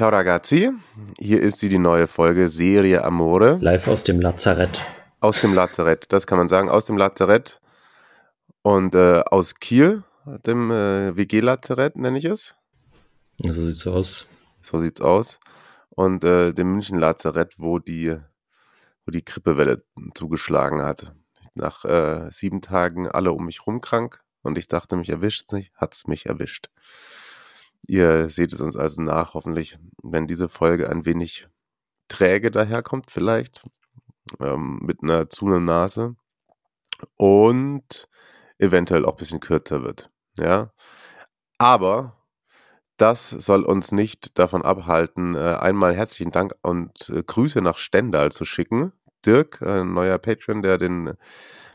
Ciao 0.00 0.08
ragazzi, 0.08 0.70
hier 1.18 1.42
ist 1.42 1.58
sie 1.58 1.68
die 1.68 1.76
neue 1.78 2.06
Folge 2.06 2.48
Serie 2.48 3.04
Amore 3.04 3.58
Live 3.60 3.86
aus 3.86 4.02
dem 4.02 4.18
Lazarett. 4.18 4.82
aus 5.20 5.42
dem 5.42 5.52
Lazarett, 5.52 6.10
das 6.10 6.26
kann 6.26 6.38
man 6.38 6.48
sagen, 6.48 6.70
aus 6.70 6.86
dem 6.86 6.96
Lazarett 6.96 7.60
und 8.62 8.94
äh, 8.94 9.20
aus 9.26 9.56
Kiel, 9.56 10.02
dem 10.24 10.70
äh, 10.70 11.14
WG-Lazarett 11.18 11.96
nenne 11.96 12.16
ich 12.16 12.24
es, 12.24 12.56
So 13.40 13.52
sieht's 13.52 13.86
aus. 13.86 14.26
so 14.62 14.80
sieht's 14.80 15.02
aus, 15.02 15.38
und 15.90 16.24
äh, 16.24 16.54
dem 16.54 16.72
München-Lazarett, 16.72 17.56
wo 17.58 17.78
die, 17.78 18.16
wo 19.04 19.10
die 19.10 19.22
Grippewelle 19.22 19.84
zugeschlagen 20.14 20.80
hat. 20.80 21.12
Nach 21.54 21.84
äh, 21.84 22.30
sieben 22.30 22.62
Tagen 22.62 23.06
alle 23.06 23.32
um 23.32 23.44
mich 23.44 23.66
rum 23.66 23.82
krank 23.82 24.20
und 24.40 24.56
ich 24.56 24.66
dachte, 24.66 24.96
mich 24.96 25.10
erwischt's 25.10 25.52
nicht, 25.52 25.72
hat's 25.76 26.06
mich 26.06 26.24
erwischt. 26.24 26.70
Ihr 27.86 28.30
seht 28.30 28.52
es 28.52 28.60
uns 28.60 28.76
also 28.76 29.02
nach, 29.02 29.34
hoffentlich, 29.34 29.78
wenn 30.02 30.26
diese 30.26 30.48
Folge 30.48 30.88
ein 30.88 31.06
wenig 31.06 31.48
träge 32.08 32.50
daherkommt, 32.50 33.10
vielleicht, 33.10 33.62
ähm, 34.40 34.80
mit 34.82 35.02
einer 35.02 35.28
zu 35.28 35.48
Nase 35.48 36.16
und 37.16 38.08
eventuell 38.58 39.04
auch 39.04 39.12
ein 39.12 39.18
bisschen 39.18 39.40
kürzer 39.40 39.82
wird. 39.82 40.10
Ja, 40.36 40.72
aber 41.58 42.16
das 42.96 43.30
soll 43.30 43.64
uns 43.64 43.92
nicht 43.92 44.38
davon 44.38 44.62
abhalten, 44.62 45.34
äh, 45.34 45.56
einmal 45.58 45.94
herzlichen 45.94 46.32
Dank 46.32 46.54
und 46.62 47.08
äh, 47.08 47.22
Grüße 47.22 47.62
nach 47.62 47.78
Stendal 47.78 48.30
zu 48.30 48.44
schicken. 48.44 48.92
Dirk, 49.24 49.62
ein 49.62 49.92
neuer 49.94 50.18
Patron, 50.18 50.62
der 50.62 50.78
den 50.78 51.14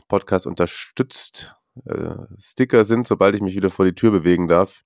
Podcast 0.08 0.46
unterstützt. 0.46 1.56
Äh, 1.84 2.16
Sticker 2.38 2.84
sind, 2.84 3.06
sobald 3.06 3.34
ich 3.34 3.42
mich 3.42 3.56
wieder 3.56 3.70
vor 3.70 3.84
die 3.84 3.94
Tür 3.94 4.12
bewegen 4.12 4.48
darf, 4.48 4.82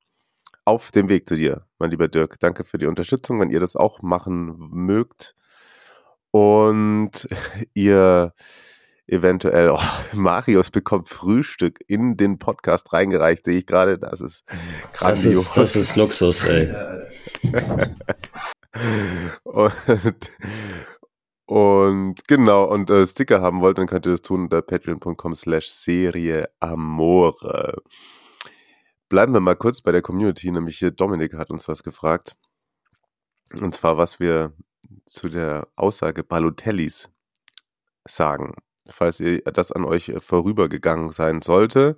auf 0.71 0.93
dem 0.93 1.09
Weg 1.09 1.29
zu 1.29 1.35
dir, 1.35 1.67
mein 1.81 1.91
lieber 1.91 2.07
Dirk. 2.07 2.39
Danke 2.39 2.63
für 2.63 2.79
die 2.79 2.87
Unterstützung, 2.87 3.41
wenn 3.41 3.51
ihr 3.51 3.59
das 3.59 3.75
auch 3.75 4.03
machen 4.03 4.55
mögt. 4.71 5.35
Und 6.31 7.29
ihr 7.75 8.33
eventuell, 9.09 9.71
oh, 9.71 9.81
Marius 10.12 10.71
bekommt 10.71 11.09
Frühstück 11.09 11.81
in 11.89 12.17
den 12.17 12.39
Podcast 12.39 12.93
reingereicht, 12.93 13.45
sehe 13.45 13.59
ich 13.59 13.67
gerade. 13.67 13.99
Das 13.99 14.21
ist 14.21 14.49
Das 14.49 15.25
grandios. 15.25 15.27
ist, 15.27 15.57
das 15.57 15.75
ist 15.75 15.97
Luxus, 15.97 16.45
ey. 16.45 16.73
und, 19.43 20.31
und 21.47 22.29
genau, 22.29 22.65
und 22.67 22.91
äh, 22.91 23.05
Sticker 23.05 23.43
haben 23.43 23.61
wollt, 23.61 23.79
dann 23.79 23.89
könnt 23.89 24.07
ihr 24.07 24.12
das 24.12 24.23
tun 24.23 24.43
unter 24.43 24.62
patreon.com 24.62 25.34
slash 25.34 25.69
Serie 25.69 26.49
Amore. 26.61 27.83
Bleiben 29.11 29.34
wir 29.34 29.41
mal 29.41 29.56
kurz 29.56 29.80
bei 29.80 29.91
der 29.91 30.03
Community, 30.03 30.53
nämlich 30.53 30.78
hier 30.78 30.92
Dominik 30.92 31.34
hat 31.34 31.50
uns 31.50 31.66
was 31.66 31.83
gefragt. 31.83 32.36
Und 33.53 33.75
zwar, 33.75 33.98
was 33.98 34.20
wir 34.20 34.53
zu 35.05 35.28
der 35.28 35.66
Aussage 35.75 36.22
Balotellis 36.22 37.11
sagen. 38.05 38.55
Falls 38.86 39.19
ihr 39.19 39.41
das 39.42 39.72
an 39.72 39.84
euch 39.84 40.12
vorübergegangen 40.19 41.09
sein 41.09 41.43
sollte. 41.43 41.97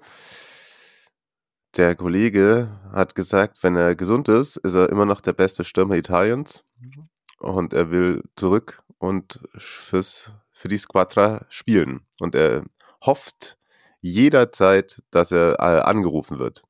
Der 1.77 1.97
Kollege 1.97 2.81
hat 2.93 3.15
gesagt, 3.15 3.63
wenn 3.63 3.77
er 3.77 3.95
gesund 3.95 4.31
ist, 4.31 4.57
ist 4.57 4.73
er 4.73 4.89
immer 4.89 5.05
noch 5.05 5.21
der 5.21 5.35
beste 5.35 5.65
Stürmer 5.65 5.97
Italiens. 5.97 6.65
Und 7.39 7.75
er 7.75 7.91
will 7.91 8.23
zurück 8.37 8.83
und 8.97 9.39
fürs, 9.59 10.33
für 10.51 10.69
die 10.69 10.79
Squadra 10.79 11.45
spielen. 11.51 12.07
Und 12.21 12.35
er 12.35 12.65
hofft 13.05 13.59
jederzeit, 14.01 15.03
dass 15.11 15.31
er 15.31 15.59
äh, 15.59 15.83
angerufen 15.83 16.39
wird. 16.39 16.63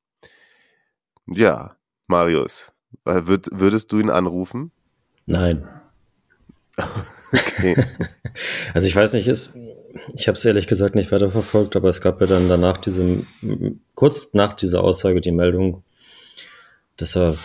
Ja, 1.26 1.76
Marius, 2.06 2.72
äh, 3.04 3.22
würd, 3.24 3.48
würdest 3.52 3.92
du 3.92 4.00
ihn 4.00 4.10
anrufen? 4.10 4.72
Nein. 5.26 5.66
Okay. 7.32 7.76
Also 8.72 8.86
ich 8.86 8.96
weiß 8.96 9.12
nicht, 9.12 9.28
ist, 9.28 9.58
ich 10.14 10.26
habe 10.26 10.38
es 10.38 10.44
ehrlich 10.46 10.66
gesagt 10.66 10.94
nicht 10.94 11.12
weiterverfolgt, 11.12 11.76
aber 11.76 11.90
es 11.90 12.00
gab 12.00 12.18
ja 12.22 12.26
dann 12.26 12.48
danach 12.48 12.78
diese, 12.78 13.26
kurz 13.94 14.32
nach 14.32 14.54
dieser 14.54 14.82
Aussage 14.82 15.20
die 15.20 15.32
Meldung, 15.32 15.82
dass 16.96 17.14
er 17.14 17.36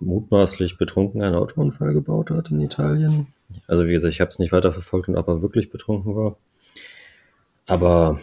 mutmaßlich 0.00 0.78
betrunken 0.78 1.22
einen 1.22 1.34
Autounfall 1.34 1.92
gebaut 1.92 2.30
hat 2.30 2.50
in 2.50 2.62
Italien. 2.62 3.26
Also 3.66 3.86
wie 3.86 3.92
gesagt, 3.92 4.14
ich 4.14 4.22
habe 4.22 4.30
es 4.30 4.38
nicht 4.38 4.52
weiterverfolgt 4.52 5.08
und 5.08 5.16
ob 5.16 5.28
er 5.28 5.42
wirklich 5.42 5.70
betrunken 5.70 6.16
war. 6.16 6.36
Aber 7.66 8.18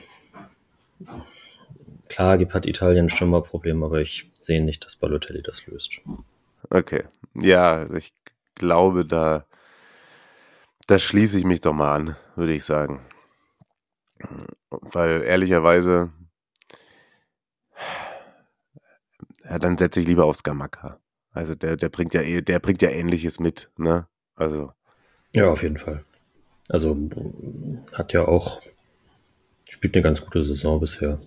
klar 2.10 2.38
gibt 2.38 2.54
hat 2.54 2.66
Italien 2.66 3.10
schon 3.10 3.30
mal 3.30 3.42
Probleme, 3.42 3.86
aber 3.86 4.02
ich 4.02 4.32
sehe 4.36 4.64
nicht, 4.64 4.86
dass 4.86 4.96
Balotelli 4.96 5.42
das 5.42 5.66
löst. 5.68 6.00
Okay. 6.70 7.04
Ja, 7.36 7.90
ich 7.94 8.14
glaube, 8.56 9.06
da, 9.06 9.46
da 10.88 11.00
schließe 11.00 11.38
ich 11.38 11.46
mich 11.46 11.62
doch 11.62 11.74
mal 11.74 11.94
an, 11.94 12.16
würde 12.36 12.54
ich 12.54 12.64
sagen. 12.66 13.02
Weil 14.70 15.22
ehrlicherweise, 15.24 16.12
ja, 19.44 19.60
dann 19.60 19.78
setze 19.78 20.00
ich 20.02 20.08
lieber 20.08 20.26
auf 20.26 20.36
Skamaka. 20.38 21.00
Also 21.32 21.56
der, 21.56 21.78
der 21.78 21.90
bringt 21.90 22.14
ja 22.14 22.22
eh- 22.22 22.42
der 22.42 22.60
bringt 22.60 22.82
ja 22.82 22.90
ähnliches 22.90 23.40
mit, 23.40 23.70
ne? 23.78 24.08
Also, 24.36 24.72
Ja, 25.36 25.50
auf 25.52 25.62
jeden 25.64 25.78
Fall. 25.78 26.04
Also 26.70 26.98
hat 27.98 28.14
ja 28.14 28.28
auch, 28.28 28.62
spielt 29.70 29.96
eine 29.96 30.04
ganz 30.04 30.22
gute 30.22 30.44
Saison 30.44 30.80
bisher. 30.80 31.20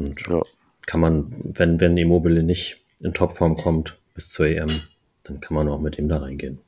Und 0.00 0.26
ja. 0.28 0.42
kann 0.86 1.00
man, 1.00 1.32
wenn, 1.44 1.78
wenn 1.78 1.96
Immobile 1.96 2.42
nicht 2.42 2.82
in 3.00 3.12
Topform 3.12 3.56
kommt 3.56 3.96
bis 4.14 4.30
zur 4.30 4.46
EM, 4.46 4.68
dann 5.24 5.40
kann 5.40 5.54
man 5.54 5.68
auch 5.68 5.80
mit 5.80 5.98
ihm 5.98 6.08
da 6.08 6.18
reingehen. 6.18 6.58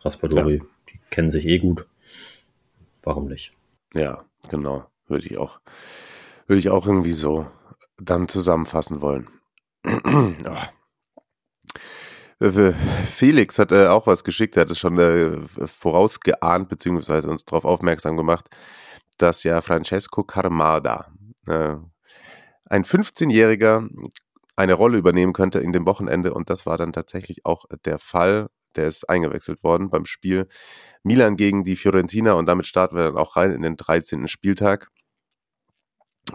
Raspadori, 0.00 0.62
die 0.90 1.00
kennen 1.10 1.30
sich 1.30 1.46
eh 1.46 1.58
gut. 1.58 1.86
Warum 3.02 3.26
nicht? 3.26 3.54
Ja, 3.94 4.24
genau. 4.48 4.86
Würde 5.08 5.26
ich 5.26 5.38
auch, 5.38 5.60
würde 6.46 6.60
ich 6.60 6.68
auch 6.70 6.86
irgendwie 6.86 7.12
so 7.12 7.46
dann 7.96 8.28
zusammenfassen 8.28 9.00
wollen. 9.00 9.28
oh. 9.84 10.32
Felix 13.06 13.58
hat 13.58 13.70
äh, 13.70 13.86
auch 13.86 14.08
was 14.08 14.24
geschickt, 14.24 14.56
er 14.56 14.62
hat 14.62 14.70
es 14.70 14.78
schon 14.78 14.98
äh, 14.98 15.46
vorausgeahnt, 15.64 16.68
beziehungsweise 16.68 17.30
uns 17.30 17.44
darauf 17.44 17.64
aufmerksam 17.64 18.16
gemacht, 18.16 18.48
dass 19.16 19.44
ja 19.44 19.60
Francesco 19.60 20.24
Carmada, 20.24 21.12
äh, 21.46 21.76
ein 22.72 22.84
15-Jähriger, 22.84 23.86
eine 24.56 24.72
Rolle 24.72 24.96
übernehmen 24.96 25.34
könnte 25.34 25.60
in 25.60 25.72
dem 25.72 25.84
Wochenende 25.84 26.32
und 26.32 26.48
das 26.48 26.64
war 26.64 26.78
dann 26.78 26.94
tatsächlich 26.94 27.44
auch 27.44 27.66
der 27.84 27.98
Fall. 27.98 28.48
Der 28.76 28.86
ist 28.86 29.10
eingewechselt 29.10 29.62
worden 29.62 29.90
beim 29.90 30.06
Spiel 30.06 30.48
Milan 31.02 31.36
gegen 31.36 31.64
die 31.64 31.76
Fiorentina 31.76 32.32
und 32.32 32.46
damit 32.46 32.66
starten 32.66 32.96
wir 32.96 33.04
dann 33.04 33.18
auch 33.18 33.36
rein 33.36 33.50
in 33.50 33.60
den 33.60 33.76
13. 33.76 34.26
Spieltag. 34.26 34.88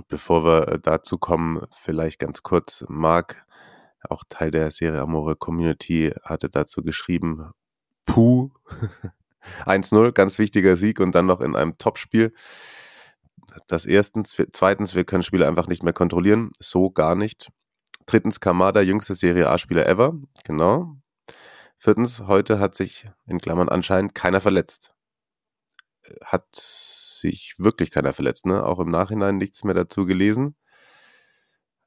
Bevor 0.09 0.46
wir 0.46 0.68
äh, 0.68 0.80
dazu 0.80 1.18
kommen, 1.18 1.66
vielleicht 1.75 2.20
ganz 2.20 2.44
kurz, 2.44 2.86
Marc, 2.88 3.44
auch 4.08 4.24
Teil 4.30 4.52
der 4.52 4.69
Serie 4.69 5.02
Amore 5.02 5.36
Community, 5.38 6.14
hatte 6.24 6.50
dazu 6.50 6.84
geschrieben, 6.84 7.50
Puh, 8.06 8.52
1-0, 9.66 10.12
ganz 10.12 10.38
wichtiger 10.38 10.75
Sieg 10.75 11.00
und 11.00 11.16
dann 11.16 11.25
noch 11.25 11.42
in 11.42 11.56
einem 11.56 11.80
Topspiel. 11.80 12.34
Das 13.68 13.86
erstens, 13.86 14.36
zweitens, 14.51 14.95
wir 14.95 15.04
können 15.04 15.24
Spiele 15.24 15.48
einfach 15.48 15.68
nicht 15.68 15.83
mehr 15.83 15.94
kontrollieren, 15.94 16.51
so 16.59 16.89
gar 16.89 17.15
nicht. 17.15 17.50
Drittens, 18.06 18.39
Kamada, 18.39 18.81
jüngster 18.81 19.15
Serie 19.15 19.50
A-Spieler 19.50 19.88
ever, 19.88 20.13
genau. 20.44 20.95
Viertens, 21.77 22.21
heute 22.21 22.59
hat 22.59 22.75
sich 22.75 23.06
in 23.27 23.39
Klammern 23.39 23.69
anscheinend 23.69 24.15
keiner 24.15 24.42
verletzt. 24.42 24.95
Hat 26.24 26.48
sich 26.54 27.54
wirklich 27.57 27.92
keiner 27.92 28.13
verletzt, 28.13 28.45
ne? 28.45 28.63
Auch 28.63 28.80
im 28.80 28.89
Nachhinein 28.89 29.38
nichts 29.38 29.63
mehr 29.63 29.74
dazu 29.74 30.06
gelesen. 30.06 30.56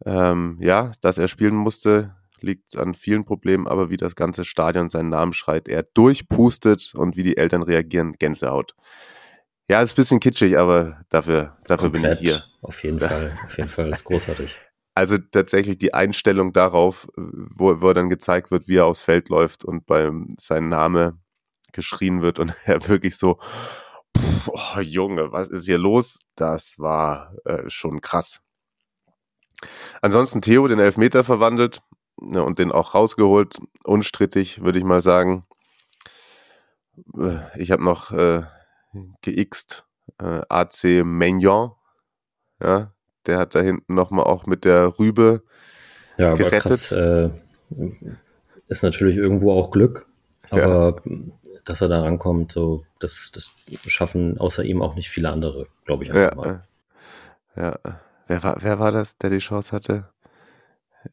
Ähm, 0.05 0.59
ja, 0.61 0.93
dass 1.01 1.19
er 1.19 1.29
spielen 1.29 1.55
musste, 1.55 2.17
liegt 2.41 2.77
an 2.77 2.95
vielen 2.95 3.25
Problemen, 3.25 3.67
aber 3.67 3.91
wie 3.91 3.97
das 3.97 4.17
ganze 4.17 4.45
Stadion 4.45 4.89
seinen 4.89 5.11
Namen 5.11 5.33
schreit, 5.33 5.69
er 5.69 5.83
durchpustet 5.83 6.93
und 6.95 7.17
wie 7.17 7.23
die 7.23 7.37
Eltern 7.37 7.63
reagieren, 7.63 8.15
Gänsehaut. 8.19 8.75
Ja, 9.71 9.81
ist 9.83 9.93
ein 9.93 9.95
bisschen 9.95 10.19
kitschig, 10.19 10.59
aber 10.59 11.05
dafür, 11.11 11.57
dafür 11.69 11.91
bin 11.91 12.05
ich 12.05 12.19
hier. 12.19 12.43
Auf 12.61 12.83
jeden 12.83 12.99
Fall, 12.99 13.39
auf 13.45 13.57
jeden 13.57 13.69
Fall, 13.69 13.89
ist 13.91 14.05
großartig. 14.05 14.57
Also 14.93 15.17
tatsächlich 15.19 15.79
die 15.79 15.95
Einstellung 15.95 16.53
darauf, 16.53 17.07
wo, 17.15 17.81
wo 17.81 17.93
dann 17.93 18.11
gezeigt 18.11 18.51
wird, 18.51 18.67
wie 18.67 18.79
er 18.79 18.87
aufs 18.87 19.01
Feld 19.01 19.29
läuft 19.29 19.65
und 19.65 19.87
beim 19.87 20.35
sein 20.39 20.69
Name 20.69 21.17
geschrien 21.73 22.21
wird 22.21 22.41
und 22.41 22.53
er 22.65 22.87
wirklich 22.89 23.17
so, 23.17 23.39
pff, 24.19 24.49
oh, 24.49 24.81
Junge, 24.81 25.31
was 25.31 25.49
ist 25.49 25.67
hier 25.67 25.79
los? 25.79 26.19
Das 26.35 26.77
war 26.81 27.37
äh, 27.45 27.71
schon 27.71 28.01
krass. 28.01 28.41
Ansonsten 30.03 30.43
Theo 30.43 30.67
den 30.67 30.81
Elfmeter 30.81 31.23
verwandelt 31.23 31.81
ja, 32.21 32.41
und 32.41 32.59
den 32.59 32.73
auch 32.73 32.95
rausgeholt. 32.95 33.59
Unstrittig, 33.85 34.63
würde 34.63 34.81
ich 34.81 34.85
mal 34.85 35.01
sagen. 35.01 35.47
Äh, 37.17 37.39
ich 37.57 37.71
habe 37.71 37.85
noch 37.85 38.11
äh, 38.11 38.43
geixt 39.23 39.85
äh, 40.21 40.41
AC 40.49 41.05
Maignan. 41.05 41.73
Ja, 42.63 42.93
der 43.27 43.39
hat 43.39 43.55
da 43.55 43.61
hinten 43.61 43.95
nochmal 43.95 44.27
auch 44.27 44.47
mit 44.47 44.65
der 44.65 44.99
Rübe 44.99 45.43
ja, 46.19 46.35
gerettet. 46.35 46.63
Krass, 46.63 46.93
äh, 46.93 47.31
ist 48.69 48.83
natürlich 48.83 49.17
irgendwo 49.17 49.53
auch 49.53 49.71
Glück, 49.71 50.07
aber 50.51 51.01
ja. 51.05 51.13
dass 51.65 51.81
er 51.81 51.89
da 51.89 52.03
rankommt, 52.03 52.53
so, 52.53 52.85
das, 52.99 53.33
das 53.33 53.55
schaffen 53.87 54.39
außer 54.39 54.63
ihm 54.65 54.83
auch 54.83 54.95
nicht 54.95 55.09
viele 55.09 55.31
andere, 55.31 55.67
glaube 55.85 56.05
ich. 56.05 56.11
Ja, 56.11 56.35
mal. 56.35 56.63
ja. 57.57 57.79
Wer 58.27 58.43
war, 58.45 58.57
wer 58.61 58.79
war 58.79 58.93
das, 58.93 59.17
der 59.19 59.31
die 59.31 59.39
Chance 59.39 59.73
hatte? 59.73 60.09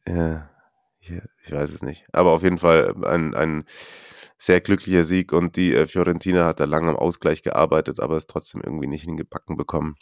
Ja, 0.06 0.48
ich 1.00 1.52
weiß 1.52 1.70
es 1.70 1.82
nicht. 1.82 2.04
Aber 2.12 2.30
auf 2.30 2.42
jeden 2.42 2.58
Fall 2.58 2.94
ein, 3.04 3.34
ein 3.34 3.64
sehr 4.38 4.60
glücklicher 4.60 5.04
Sieg 5.04 5.32
und 5.32 5.56
die 5.56 5.74
äh, 5.74 5.86
Fiorentina 5.86 6.46
hat 6.46 6.60
da 6.60 6.64
lange 6.64 6.90
am 6.90 6.96
Ausgleich 6.96 7.42
gearbeitet, 7.42 8.00
aber 8.00 8.16
es 8.16 8.26
trotzdem 8.26 8.60
irgendwie 8.62 8.86
nicht 8.86 9.02
hingebacken 9.02 9.56
bekommen. 9.56 9.96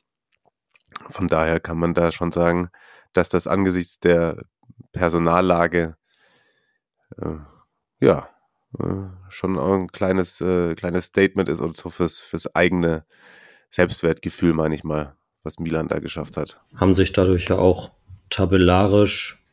Von 1.08 1.26
daher 1.26 1.58
kann 1.58 1.78
man 1.78 1.94
da 1.94 2.12
schon 2.12 2.32
sagen, 2.32 2.68
dass 3.12 3.28
das 3.30 3.46
angesichts 3.46 3.98
der 3.98 4.44
Personallage 4.92 5.96
äh, 7.16 7.36
ja 8.00 8.28
äh, 8.78 9.08
schon 9.30 9.58
ein 9.58 9.88
kleines, 9.88 10.40
äh, 10.40 10.74
kleines 10.74 11.06
Statement 11.06 11.48
ist 11.48 11.60
und 11.60 11.76
so 11.76 11.88
fürs, 11.88 12.18
fürs 12.18 12.54
eigene 12.54 13.06
Selbstwertgefühl, 13.70 14.52
meine 14.52 14.74
ich 14.74 14.84
mal, 14.84 15.16
was 15.42 15.58
Milan 15.58 15.88
da 15.88 15.98
geschafft 15.98 16.36
hat. 16.36 16.60
Haben 16.74 16.94
sich 16.94 17.12
dadurch 17.12 17.48
ja 17.48 17.56
auch 17.56 17.92
tabellarisch 18.28 19.45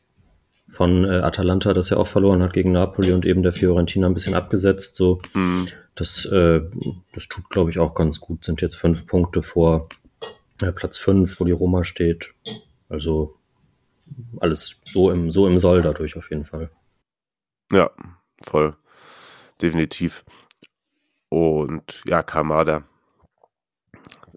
von 0.74 1.04
äh, 1.04 1.20
Atalanta, 1.20 1.72
das 1.72 1.90
ja 1.90 1.96
auch 1.96 2.06
verloren 2.06 2.42
hat 2.42 2.52
gegen 2.52 2.72
Napoli 2.72 3.12
und 3.12 3.24
eben 3.24 3.42
der 3.42 3.52
Fiorentina 3.52 4.08
ein 4.08 4.14
bisschen 4.14 4.34
abgesetzt. 4.34 4.96
So, 4.96 5.18
mhm. 5.32 5.68
das, 5.94 6.24
äh, 6.26 6.62
das 7.12 7.28
tut, 7.28 7.48
glaube 7.48 7.70
ich, 7.70 7.78
auch 7.78 7.94
ganz 7.94 8.20
gut. 8.20 8.44
Sind 8.44 8.60
jetzt 8.60 8.74
fünf 8.76 9.06
Punkte 9.06 9.40
vor 9.40 9.88
äh, 10.60 10.72
Platz 10.72 10.98
fünf, 10.98 11.38
wo 11.38 11.44
die 11.44 11.52
Roma 11.52 11.84
steht. 11.84 12.34
Also 12.88 13.36
alles 14.40 14.80
so 14.84 15.10
im, 15.10 15.30
so 15.30 15.46
im 15.46 15.58
Soll 15.58 15.82
dadurch 15.82 16.16
auf 16.16 16.30
jeden 16.30 16.44
Fall. 16.44 16.70
Ja, 17.72 17.90
voll. 18.42 18.76
Definitiv. 19.62 20.24
Und 21.28 22.02
ja, 22.04 22.22
Kamada. 22.22 22.84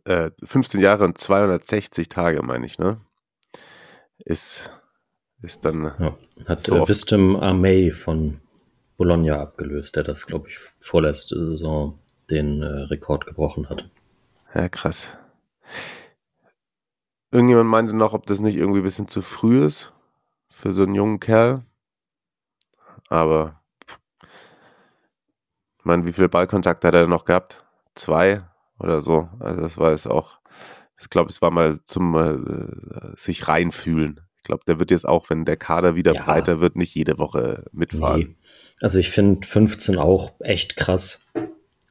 Äh, 0.05 0.31
15 0.43 0.79
Jahre 0.79 1.03
und 1.03 1.17
260 1.17 2.09
Tage, 2.09 2.41
meine 2.43 2.65
ich, 2.65 2.79
ne? 2.79 3.01
Ist 4.19 4.69
ist 5.41 5.65
dann. 5.65 5.93
Ja, 5.99 6.17
hat 6.47 6.65
so 6.65 6.77
äh, 6.77 6.87
Wisdom 6.87 7.35
Armey 7.35 7.91
von 7.91 8.39
Bologna 8.97 9.39
abgelöst, 9.39 9.95
der 9.95 10.03
das, 10.03 10.25
glaube 10.25 10.49
ich, 10.49 10.57
vorletzte 10.79 11.43
Saison 11.45 11.99
den 12.29 12.61
äh, 12.61 12.65
Rekord 12.65 13.25
gebrochen 13.25 13.69
hat. 13.69 13.89
Ja, 14.53 14.67
krass. 14.69 15.09
Irgendjemand 17.31 17.69
meinte 17.69 17.93
noch, 17.93 18.13
ob 18.13 18.25
das 18.25 18.39
nicht 18.39 18.55
irgendwie 18.55 18.79
ein 18.79 18.83
bisschen 18.85 19.07
zu 19.07 19.21
früh 19.21 19.63
ist 19.63 19.93
für 20.49 20.73
so 20.73 20.83
einen 20.83 20.95
jungen 20.95 21.19
Kerl. 21.19 21.63
Aber 23.09 23.61
ich 25.79 25.85
meine, 25.85 26.05
wie 26.05 26.13
viele 26.13 26.29
Ballkontakte 26.29 26.87
hat 26.87 26.95
er 26.95 27.07
noch 27.07 27.25
gehabt? 27.25 27.65
Zwei 27.95 28.43
oder 28.79 29.01
so. 29.01 29.29
Also 29.39 29.61
das 29.61 29.77
war 29.77 29.91
es 29.91 30.07
auch. 30.07 30.39
Ich 30.99 31.09
glaube, 31.09 31.29
es 31.29 31.41
war 31.41 31.51
mal 31.51 31.83
zum 31.83 32.15
äh, 32.15 33.15
sich 33.15 33.47
reinfühlen 33.47 34.26
glaube, 34.43 34.63
der 34.67 34.79
wird 34.79 34.91
jetzt 34.91 35.07
auch, 35.07 35.29
wenn 35.29 35.45
der 35.45 35.57
Kader 35.57 35.95
wieder 35.95 36.13
ja. 36.13 36.23
breiter 36.23 36.59
wird, 36.59 36.75
nicht 36.75 36.95
jede 36.95 37.17
Woche 37.17 37.65
mitfahren. 37.71 38.19
Nee. 38.19 38.35
Also 38.81 38.99
ich 38.99 39.09
finde 39.09 39.45
15 39.45 39.97
auch 39.97 40.33
echt 40.39 40.75
krass. 40.75 41.25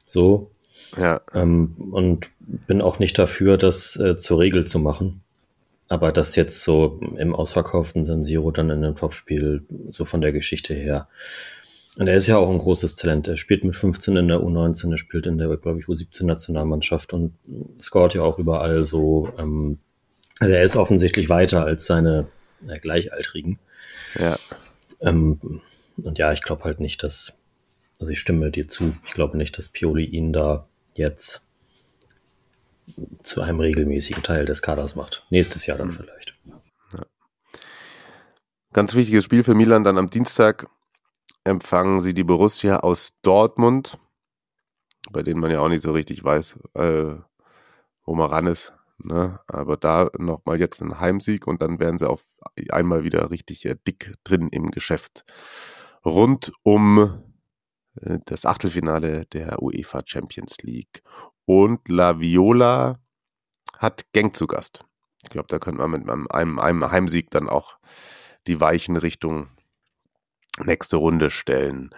So. 0.06 0.50
Ja. 0.96 1.20
Ähm, 1.34 1.74
und 1.92 2.30
bin 2.38 2.80
auch 2.80 2.98
nicht 2.98 3.18
dafür, 3.18 3.56
das 3.56 3.96
äh, 3.96 4.16
zur 4.16 4.38
Regel 4.38 4.66
zu 4.66 4.78
machen. 4.78 5.22
Aber 5.88 6.10
das 6.10 6.34
jetzt 6.34 6.62
so 6.62 7.00
im 7.16 7.34
ausverkauften 7.34 8.04
San 8.04 8.24
Siro 8.24 8.50
dann 8.50 8.70
in 8.70 8.84
einem 8.84 8.96
Topspiel, 8.96 9.64
so 9.88 10.04
von 10.04 10.20
der 10.20 10.32
Geschichte 10.32 10.74
her. 10.74 11.08
Und 11.98 12.08
er 12.08 12.16
ist 12.16 12.26
ja 12.26 12.36
auch 12.36 12.50
ein 12.50 12.58
großes 12.58 12.94
Talent. 12.94 13.28
Er 13.28 13.36
spielt 13.36 13.64
mit 13.64 13.74
15 13.74 14.16
in 14.16 14.28
der 14.28 14.40
U19, 14.40 14.90
er 14.90 14.98
spielt 14.98 15.26
in 15.26 15.38
der, 15.38 15.56
glaube 15.56 15.78
ich, 15.78 15.86
U17-Nationalmannschaft 15.86 17.12
und 17.12 17.34
scoret 17.80 18.14
ja 18.14 18.22
auch 18.22 18.38
überall 18.38 18.84
so. 18.84 19.28
Ähm, 19.38 19.78
also 20.38 20.52
er 20.52 20.62
ist 20.62 20.76
offensichtlich 20.76 21.28
weiter 21.28 21.64
als 21.64 21.86
seine 21.86 22.26
äh, 22.66 22.78
Gleichaltrigen. 22.78 23.58
Ja. 24.18 24.38
Ähm, 25.00 25.62
und 25.96 26.18
ja, 26.18 26.32
ich 26.32 26.42
glaube 26.42 26.64
halt 26.64 26.80
nicht, 26.80 27.02
dass, 27.02 27.42
also 27.98 28.12
ich 28.12 28.20
stimme 28.20 28.50
dir 28.50 28.68
zu, 28.68 28.94
ich 29.04 29.12
glaube 29.12 29.36
nicht, 29.36 29.56
dass 29.58 29.68
Pioli 29.68 30.04
ihn 30.04 30.32
da 30.32 30.66
jetzt 30.94 31.46
zu 33.22 33.42
einem 33.42 33.60
regelmäßigen 33.60 34.22
Teil 34.22 34.46
des 34.46 34.62
Kaders 34.62 34.94
macht. 34.94 35.26
Nächstes 35.30 35.66
Jahr 35.66 35.78
dann 35.78 35.88
mhm. 35.88 35.92
vielleicht. 35.92 36.36
Ja. 36.92 37.02
Ganz 38.72 38.94
wichtiges 38.94 39.24
Spiel 39.24 39.42
für 39.42 39.54
Milan 39.54 39.84
dann 39.84 39.98
am 39.98 40.10
Dienstag 40.10 40.68
empfangen 41.44 42.00
sie 42.00 42.14
die 42.14 42.24
Borussia 42.24 42.80
aus 42.80 43.18
Dortmund, 43.22 43.98
bei 45.10 45.22
denen 45.22 45.40
man 45.40 45.50
ja 45.50 45.60
auch 45.60 45.68
nicht 45.68 45.82
so 45.82 45.92
richtig 45.92 46.22
weiß, 46.22 46.58
äh, 46.74 47.14
wo 48.04 48.14
man 48.14 48.30
ran 48.30 48.46
ist. 48.46 48.75
Ne? 49.06 49.38
Aber 49.46 49.76
da 49.76 50.10
nochmal 50.18 50.58
jetzt 50.58 50.82
ein 50.82 50.98
Heimsieg 50.98 51.46
und 51.46 51.62
dann 51.62 51.78
wären 51.78 51.98
sie 51.98 52.08
auf 52.08 52.24
einmal 52.70 53.04
wieder 53.04 53.30
richtig 53.30 53.64
äh, 53.64 53.76
dick 53.86 54.14
drin 54.24 54.48
im 54.50 54.70
Geschäft. 54.72 55.24
Rund 56.04 56.52
um 56.62 57.22
äh, 58.00 58.18
das 58.24 58.44
Achtelfinale 58.46 59.24
der 59.26 59.62
UEFA 59.62 60.02
Champions 60.04 60.58
League. 60.62 61.02
Und 61.44 61.88
La 61.88 62.18
Viola 62.18 62.98
hat 63.78 64.06
Genk 64.12 64.34
zu 64.34 64.48
Gast. 64.48 64.84
Ich 65.22 65.30
glaube, 65.30 65.48
da 65.48 65.60
könnte 65.60 65.80
man 65.80 65.90
mit 65.92 66.08
einem, 66.08 66.58
einem, 66.58 66.90
Heimsieg 66.90 67.30
dann 67.30 67.48
auch 67.48 67.78
die 68.48 68.60
Weichen 68.60 68.96
Richtung 68.96 69.48
nächste 70.64 70.96
Runde 70.96 71.30
stellen. 71.30 71.90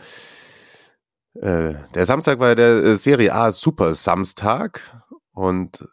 Äh, 1.35 1.75
der 1.95 2.05
Samstag 2.05 2.39
war 2.39 2.55
der 2.55 2.85
äh, 2.85 2.97
Serie 2.97 3.33
A 3.33 3.51
Super 3.51 3.95
Samstag 3.95 5.03
und 5.33 5.89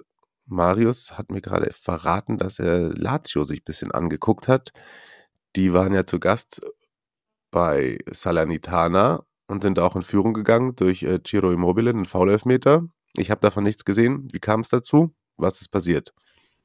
Marius 0.45 1.13
hat 1.13 1.31
mir 1.31 1.41
gerade 1.41 1.71
verraten, 1.73 2.37
dass 2.37 2.59
er 2.59 2.89
Lazio 2.93 3.43
sich 3.43 3.61
ein 3.61 3.65
bisschen 3.65 3.91
angeguckt 3.91 4.47
hat. 4.47 4.71
Die 5.55 5.73
waren 5.73 5.93
ja 5.93 6.05
zu 6.05 6.19
Gast 6.19 6.61
bei 7.51 7.97
Salernitana 8.11 9.25
und 9.47 9.63
sind 9.63 9.79
auch 9.79 9.95
in 9.95 10.01
Führung 10.01 10.33
gegangen 10.33 10.75
durch 10.75 11.03
äh, 11.03 11.19
Ciro 11.25 11.51
Immobile, 11.51 11.89
einen 11.89 12.05
Foul-Elfmeter. 12.05 12.87
Ich 13.15 13.31
habe 13.31 13.41
davon 13.41 13.63
nichts 13.63 13.85
gesehen. 13.85 14.27
Wie 14.31 14.39
kam 14.39 14.61
es 14.61 14.69
dazu? 14.69 15.13
Was 15.37 15.61
ist 15.61 15.69
passiert? 15.69 16.13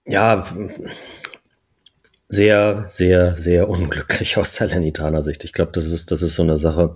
Ja, 0.06 0.44
sehr, 2.28 2.84
sehr, 2.88 3.36
sehr 3.36 3.68
unglücklich 3.68 4.36
aus 4.36 4.54
Salernitaner 4.54 5.22
Sicht. 5.22 5.44
Ich 5.44 5.52
glaube, 5.52 5.72
das 5.72 5.86
ist, 5.86 6.10
das 6.10 6.22
ist 6.22 6.36
so 6.36 6.42
eine 6.42 6.58
Sache, 6.58 6.94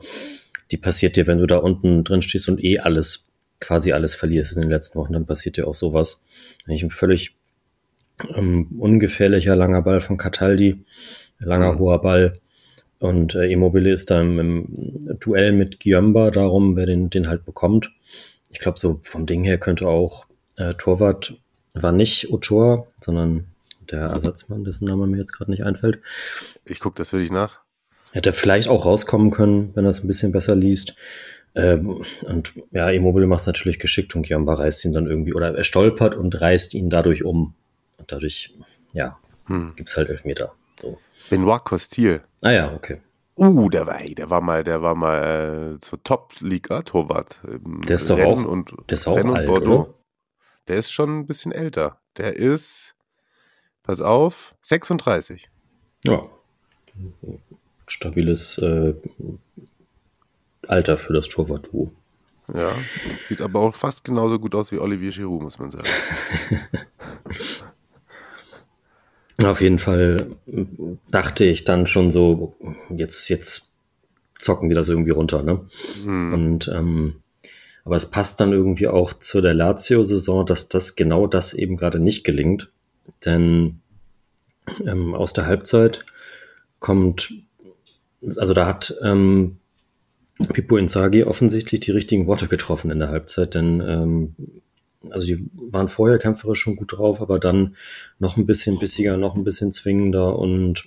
die 0.71 0.77
passiert 0.77 1.17
dir, 1.17 1.27
wenn 1.27 1.39
du 1.39 1.47
da 1.47 1.59
unten 1.59 2.05
drin 2.05 2.23
stehst 2.23 2.49
und 2.49 2.63
eh 2.63 2.79
alles 2.79 3.33
quasi 3.65 3.93
alles 3.93 4.15
verlierst 4.15 4.55
in 4.55 4.63
den 4.63 4.71
letzten 4.71 4.99
Wochen, 4.99 5.15
dann 5.15 5.27
passiert 5.27 5.57
ja 5.57 5.65
auch 5.65 5.75
sowas. 5.75 6.21
Eigentlich 6.67 6.83
ein 6.83 6.91
völlig 6.91 7.37
ähm, 8.35 8.69
ungefährlicher 8.79 9.57
langer 9.57 9.83
Ball 9.83 10.01
von 10.01 10.19
Cataldi, 10.19 10.85
langer 11.39 11.73
mhm. 11.73 11.79
hoher 11.79 12.03
Ball. 12.03 12.39
Und 12.99 13.35
äh, 13.35 13.51
Immobile 13.51 13.91
ist 13.91 14.11
da 14.11 14.21
im, 14.21 14.39
im 14.39 15.19
Duell 15.19 15.53
mit 15.53 15.81
Giamba, 15.81 16.31
darum, 16.31 16.77
wer 16.77 16.87
den, 16.87 17.11
den 17.11 17.29
halt 17.29 17.45
bekommt. 17.45 17.91
Ich 18.51 18.61
glaube, 18.61 18.79
so 18.79 19.01
vom 19.03 19.27
Ding 19.27 19.45
her 19.45 19.59
könnte 19.59 19.89
auch 19.89 20.27
äh, 20.57 20.75
Torwart 20.75 21.37
war 21.73 21.93
nicht 21.93 22.31
Ochoa, 22.31 22.87
sondern 23.01 23.47
der 23.91 24.01
Ersatzmann, 24.01 24.65
dessen 24.65 24.87
Name 24.87 25.07
mir 25.07 25.19
jetzt 25.19 25.33
gerade 25.33 25.51
nicht 25.51 25.65
einfällt. 25.65 25.99
Ich 26.65 26.81
gucke 26.81 26.97
das 26.97 27.11
für 27.11 27.19
dich 27.19 27.33
nach. 27.33 27.59
Hätte 28.13 28.33
vielleicht 28.33 28.69
auch 28.69 28.87
rauskommen 28.87 29.31
können, 29.33 29.73
wenn 29.75 29.85
er 29.85 29.91
es 29.91 30.03
ein 30.03 30.07
bisschen 30.07 30.31
besser 30.31 30.55
liest. 30.55 30.97
Ähm, 31.55 32.05
und 32.23 32.55
ja, 32.73 32.91
Immobile 32.91 33.27
macht 33.27 33.43
es 33.43 33.47
natürlich 33.47 33.79
geschickt 33.79 34.15
und 34.17 34.27
Giamba 34.27 34.55
reißt 34.55 34.85
ihn 34.85 34.93
dann 34.93 35.07
irgendwie, 35.07 35.35
oder 35.35 35.57
er 35.57 35.65
stolpert 35.65 36.17
und 36.17 36.41
reißt 36.41 36.75
ihn 36.75 36.91
dadurch 36.91 37.25
um. 37.25 37.55
Und 37.99 38.11
dadurch, 38.11 38.55
ja, 38.93 39.19
hm. 39.47 39.73
gibt 39.77 39.89
es 39.89 39.97
halt 39.97 40.09
Elfmeter. 40.09 40.53
So. 40.77 40.99
Benoit 41.31 41.65
Costil. 41.65 42.23
Ah 42.43 42.51
ja, 42.51 42.73
okay. 42.73 43.01
Uh, 43.37 43.69
der 43.69 43.87
war, 43.87 43.99
der 43.99 44.31
war 44.31 44.41
mal, 44.41 44.63
der 44.63 44.83
war 44.83 44.95
mal 44.95 45.75
äh, 45.75 45.81
zur 45.81 46.03
Top-Liga-Torwart. 46.03 47.41
Der 47.89 47.97
ist 47.97 48.09
doch 48.09 48.19
auch, 48.21 48.45
und, 48.45 48.73
der 48.89 48.95
ist 48.95 49.09
auch 49.09 49.17
Rennen 49.17 49.35
alt, 49.35 49.47
Bordeaux. 49.47 49.81
Oder? 49.81 49.95
Der 50.69 50.77
ist 50.77 50.93
schon 50.93 51.21
ein 51.21 51.27
bisschen 51.27 51.51
älter. 51.51 52.01
Der 52.17 52.37
ist, 52.37 52.95
pass 53.83 54.01
auf, 54.01 54.55
36. 54.63 55.51
Ja. 56.05 56.23
Stabiles 57.89 58.59
äh, 58.59 58.95
Alter 60.69 60.97
für 60.97 61.13
das 61.13 61.29
Torwart-Duo. 61.29 61.93
Ja, 62.53 62.73
sieht 63.27 63.41
aber 63.41 63.61
auch 63.61 63.75
fast 63.75 64.05
genauso 64.05 64.39
gut 64.39 64.55
aus 64.55 64.71
wie 64.71 64.79
Olivier 64.79 65.11
Giroud, 65.11 65.43
muss 65.43 65.59
man 65.59 65.71
sagen. 65.71 65.89
Auf 69.45 69.61
jeden 69.61 69.79
Fall 69.79 70.29
dachte 71.11 71.45
ich 71.45 71.65
dann 71.65 71.87
schon 71.87 72.11
so, 72.11 72.55
jetzt, 72.91 73.29
jetzt 73.29 73.73
zocken 74.39 74.69
die 74.69 74.75
das 74.75 74.89
irgendwie 74.89 75.11
runter, 75.11 75.43
ne? 75.43 75.67
Hm. 76.05 76.35
Und 76.35 76.69
ähm, 76.69 77.17
aber 77.85 77.97
es 77.97 78.11
passt 78.11 78.41
dann 78.41 78.53
irgendwie 78.53 78.89
auch 78.89 79.13
zu 79.13 79.41
der 79.41 79.55
Lazio-Saison, 79.55 80.47
dass 80.47 80.69
das 80.69 80.97
genau 80.97 81.27
das 81.27 81.53
eben 81.53 81.77
gerade 81.77 81.99
nicht 81.99 82.25
gelingt. 82.25 82.71
Denn 83.25 83.81
ähm, 84.87 85.15
aus 85.15 85.35
der 85.35 85.47
Halbzeit 85.47 86.07
kommt, 86.79 87.33
also 88.37 88.55
da 88.55 88.67
hat 88.67 88.95
ähm, 89.03 89.59
Pippo 90.53 90.77
Inzaghi 90.77 91.25
offensichtlich 91.25 91.81
die 91.81 91.93
richtigen 91.93 92.27
Worte 92.27 92.49
getroffen 92.49 92.91
in 92.91 92.99
der 92.99 93.09
Halbzeit, 93.09 93.55
denn 93.55 93.81
ähm, 93.81 94.35
also 95.11 95.27
die 95.27 95.49
waren 95.55 95.89
vorher 95.89 96.19
kämpferisch 96.19 96.61
schon 96.61 96.77
gut 96.77 96.97
drauf, 96.97 97.21
aber 97.21 97.39
dann 97.39 97.77
noch 98.19 98.37
ein 98.37 98.47
bisschen 98.47 98.79
bissiger, 98.79 99.17
noch 99.17 99.37
ein 99.37 99.45
bisschen 99.45 99.71
zwingender 99.71 100.39
und 100.39 100.85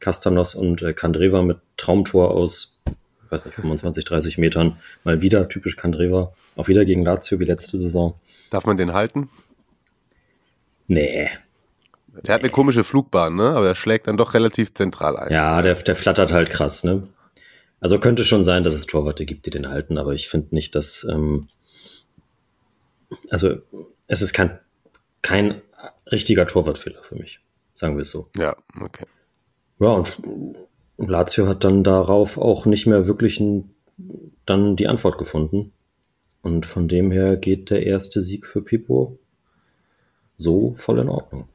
Castanos 0.00 0.54
und 0.54 0.82
äh, 0.82 0.92
Kandreva 0.92 1.42
mit 1.42 1.58
Traumtor 1.76 2.32
aus, 2.32 2.80
weiß 3.28 3.46
nicht, 3.46 3.54
25, 3.54 4.04
30 4.04 4.38
Metern, 4.38 4.76
mal 5.04 5.22
wieder 5.22 5.48
typisch 5.48 5.76
Kandreva, 5.76 6.32
auch 6.54 6.68
wieder 6.68 6.84
gegen 6.84 7.02
Lazio 7.02 7.40
wie 7.40 7.44
letzte 7.44 7.78
Saison. 7.78 8.14
Darf 8.50 8.66
man 8.66 8.76
den 8.76 8.92
halten? 8.92 9.28
Nee. 10.86 11.28
Der 12.22 12.34
hat 12.34 12.42
eine 12.42 12.50
komische 12.50 12.84
Flugbahn, 12.84 13.34
ne? 13.34 13.50
Aber 13.50 13.66
er 13.66 13.74
schlägt 13.74 14.06
dann 14.06 14.16
doch 14.16 14.34
relativ 14.34 14.72
zentral 14.72 15.16
ein. 15.16 15.32
Ja, 15.32 15.60
der, 15.60 15.74
der 15.74 15.96
flattert 15.96 16.32
halt 16.32 16.50
krass, 16.50 16.84
ne? 16.84 17.08
Also 17.80 17.98
könnte 17.98 18.24
schon 18.24 18.44
sein, 18.44 18.62
dass 18.62 18.74
es 18.74 18.86
Torwarte 18.86 19.26
gibt, 19.26 19.46
die 19.46 19.50
den 19.50 19.68
halten, 19.68 19.98
aber 19.98 20.14
ich 20.14 20.28
finde 20.28 20.54
nicht, 20.54 20.74
dass 20.74 21.04
ähm, 21.04 21.48
also 23.30 23.56
es 24.08 24.22
ist 24.22 24.32
kein, 24.32 24.58
kein 25.22 25.62
richtiger 26.10 26.46
Torwartfehler 26.46 27.02
für 27.02 27.16
mich, 27.16 27.40
sagen 27.74 27.96
wir 27.96 28.02
es 28.02 28.10
so. 28.10 28.28
Ja, 28.36 28.56
okay. 28.80 29.06
Ja, 29.78 29.88
und 29.88 30.18
Lazio 30.96 31.46
hat 31.46 31.64
dann 31.64 31.84
darauf 31.84 32.38
auch 32.38 32.66
nicht 32.66 32.86
mehr 32.86 33.06
wirklich 33.06 33.40
ein, 33.40 33.74
dann 34.46 34.76
die 34.76 34.88
Antwort 34.88 35.18
gefunden. 35.18 35.72
Und 36.42 36.64
von 36.64 36.88
dem 36.88 37.10
her 37.10 37.36
geht 37.36 37.70
der 37.70 37.84
erste 37.84 38.20
Sieg 38.20 38.46
für 38.46 38.62
Pipo 38.62 39.18
so 40.36 40.74
voll 40.74 41.00
in 41.00 41.08
Ordnung. 41.08 41.48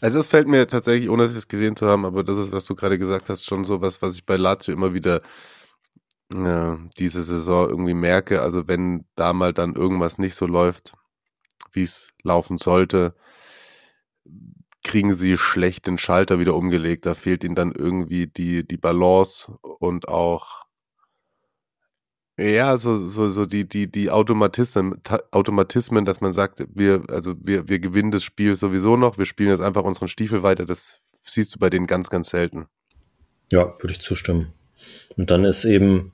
Also 0.00 0.18
das 0.18 0.26
fällt 0.26 0.48
mir 0.48 0.66
tatsächlich, 0.66 1.08
ohne 1.08 1.24
es 1.24 1.48
gesehen 1.48 1.76
zu 1.76 1.86
haben, 1.86 2.04
aber 2.04 2.24
das 2.24 2.38
ist, 2.38 2.52
was 2.52 2.64
du 2.64 2.74
gerade 2.74 2.98
gesagt 2.98 3.28
hast, 3.28 3.44
schon 3.44 3.64
so 3.64 3.80
was, 3.80 4.02
was 4.02 4.16
ich 4.16 4.26
bei 4.26 4.36
Lazio 4.36 4.74
immer 4.74 4.94
wieder 4.94 5.22
äh, 6.32 6.76
diese 6.98 7.22
Saison 7.22 7.68
irgendwie 7.68 7.94
merke. 7.94 8.42
Also 8.42 8.68
wenn 8.68 9.06
da 9.14 9.32
mal 9.32 9.52
dann 9.52 9.74
irgendwas 9.74 10.18
nicht 10.18 10.34
so 10.34 10.46
läuft, 10.46 10.94
wie 11.72 11.82
es 11.82 12.12
laufen 12.22 12.58
sollte, 12.58 13.14
kriegen 14.82 15.14
sie 15.14 15.36
schlecht 15.36 15.86
den 15.86 15.98
Schalter 15.98 16.38
wieder 16.38 16.54
umgelegt. 16.54 17.06
Da 17.06 17.14
fehlt 17.14 17.44
ihnen 17.44 17.56
dann 17.56 17.72
irgendwie 17.72 18.26
die, 18.26 18.66
die 18.66 18.76
Balance 18.76 19.52
und 19.62 20.08
auch 20.08 20.65
ja, 22.38 22.76
so, 22.76 23.08
so, 23.08 23.30
so 23.30 23.46
die, 23.46 23.66
die, 23.66 23.90
die 23.90 24.10
Automatismen, 24.10 25.00
Automatismen, 25.30 26.04
dass 26.04 26.20
man 26.20 26.34
sagt, 26.34 26.66
wir, 26.74 27.02
also 27.08 27.34
wir, 27.40 27.68
wir 27.68 27.78
gewinnen 27.78 28.10
das 28.10 28.24
Spiel 28.24 28.56
sowieso 28.56 28.96
noch, 28.96 29.16
wir 29.16 29.24
spielen 29.24 29.50
jetzt 29.50 29.62
einfach 29.62 29.84
unseren 29.84 30.08
Stiefel 30.08 30.42
weiter, 30.42 30.66
das 30.66 31.00
siehst 31.22 31.54
du 31.54 31.58
bei 31.58 31.70
denen 31.70 31.86
ganz, 31.86 32.10
ganz 32.10 32.28
selten. 32.28 32.66
Ja, 33.50 33.72
würde 33.80 33.92
ich 33.92 34.00
zustimmen. 34.00 34.52
Und 35.16 35.30
dann 35.30 35.44
ist 35.44 35.64
eben 35.64 36.12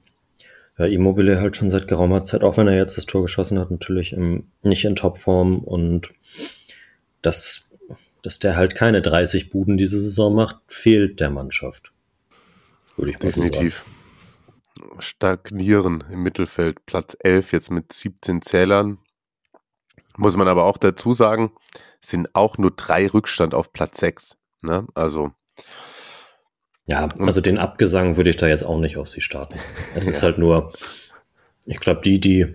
ja, 0.79 0.87
Immobile 0.87 1.41
halt 1.41 1.57
schon 1.57 1.69
seit 1.69 1.89
geraumer 1.89 2.23
Zeit, 2.23 2.45
auch 2.45 2.57
wenn 2.57 2.69
er 2.69 2.77
jetzt 2.77 2.97
das 2.97 3.07
Tor 3.07 3.23
geschossen 3.23 3.59
hat, 3.59 3.71
natürlich 3.71 4.13
im, 4.13 4.45
nicht 4.63 4.85
in 4.85 4.95
Topform 4.95 5.59
und 5.59 6.13
dass, 7.21 7.69
dass 8.23 8.39
der 8.39 8.57
halt 8.57 8.77
keine 8.77 9.03
30 9.03 9.51
Buden 9.51 9.77
diese 9.77 10.01
Saison 10.01 10.35
macht, 10.35 10.59
fehlt 10.69 11.19
der 11.19 11.31
Mannschaft. 11.31 11.93
Würde 12.97 13.11
ich 13.11 13.19
mal 13.19 13.27
Definitiv. 13.27 13.85
So 13.87 13.92
Stagnieren 14.99 16.05
im 16.11 16.23
Mittelfeld, 16.23 16.85
Platz 16.87 17.17
11 17.21 17.53
jetzt 17.53 17.71
mit 17.71 17.93
17 17.93 18.43
Zählern. 18.43 18.99
Muss 20.17 20.37
man 20.37 20.49
aber 20.49 20.65
auch 20.65 20.79
dazu 20.79 21.15
sagen, 21.15 21.53
sind 22.01 22.35
auch 22.35 22.59
nur 22.59 22.71
drei 22.71 23.07
Rückstand 23.07 23.55
auf 23.55 23.73
Platz 23.73 24.01
6. 24.01 24.37
Ne? 24.63 24.87
Also 24.95 25.33
ja, 26.87 27.09
also 27.19 27.41
den 27.41 27.59
Abgesang 27.59 28.17
würde 28.17 28.31
ich 28.31 28.37
da 28.37 28.49
jetzt 28.49 28.65
auch 28.65 28.79
nicht 28.79 28.97
auf 28.97 29.09
sie 29.09 29.21
starten. 29.21 29.59
Es 29.95 30.05
ja. 30.05 30.11
ist 30.11 30.23
halt 30.23 30.39
nur, 30.39 30.73
ich 31.65 31.79
glaube, 31.79 32.01
die, 32.03 32.21
die 32.21 32.55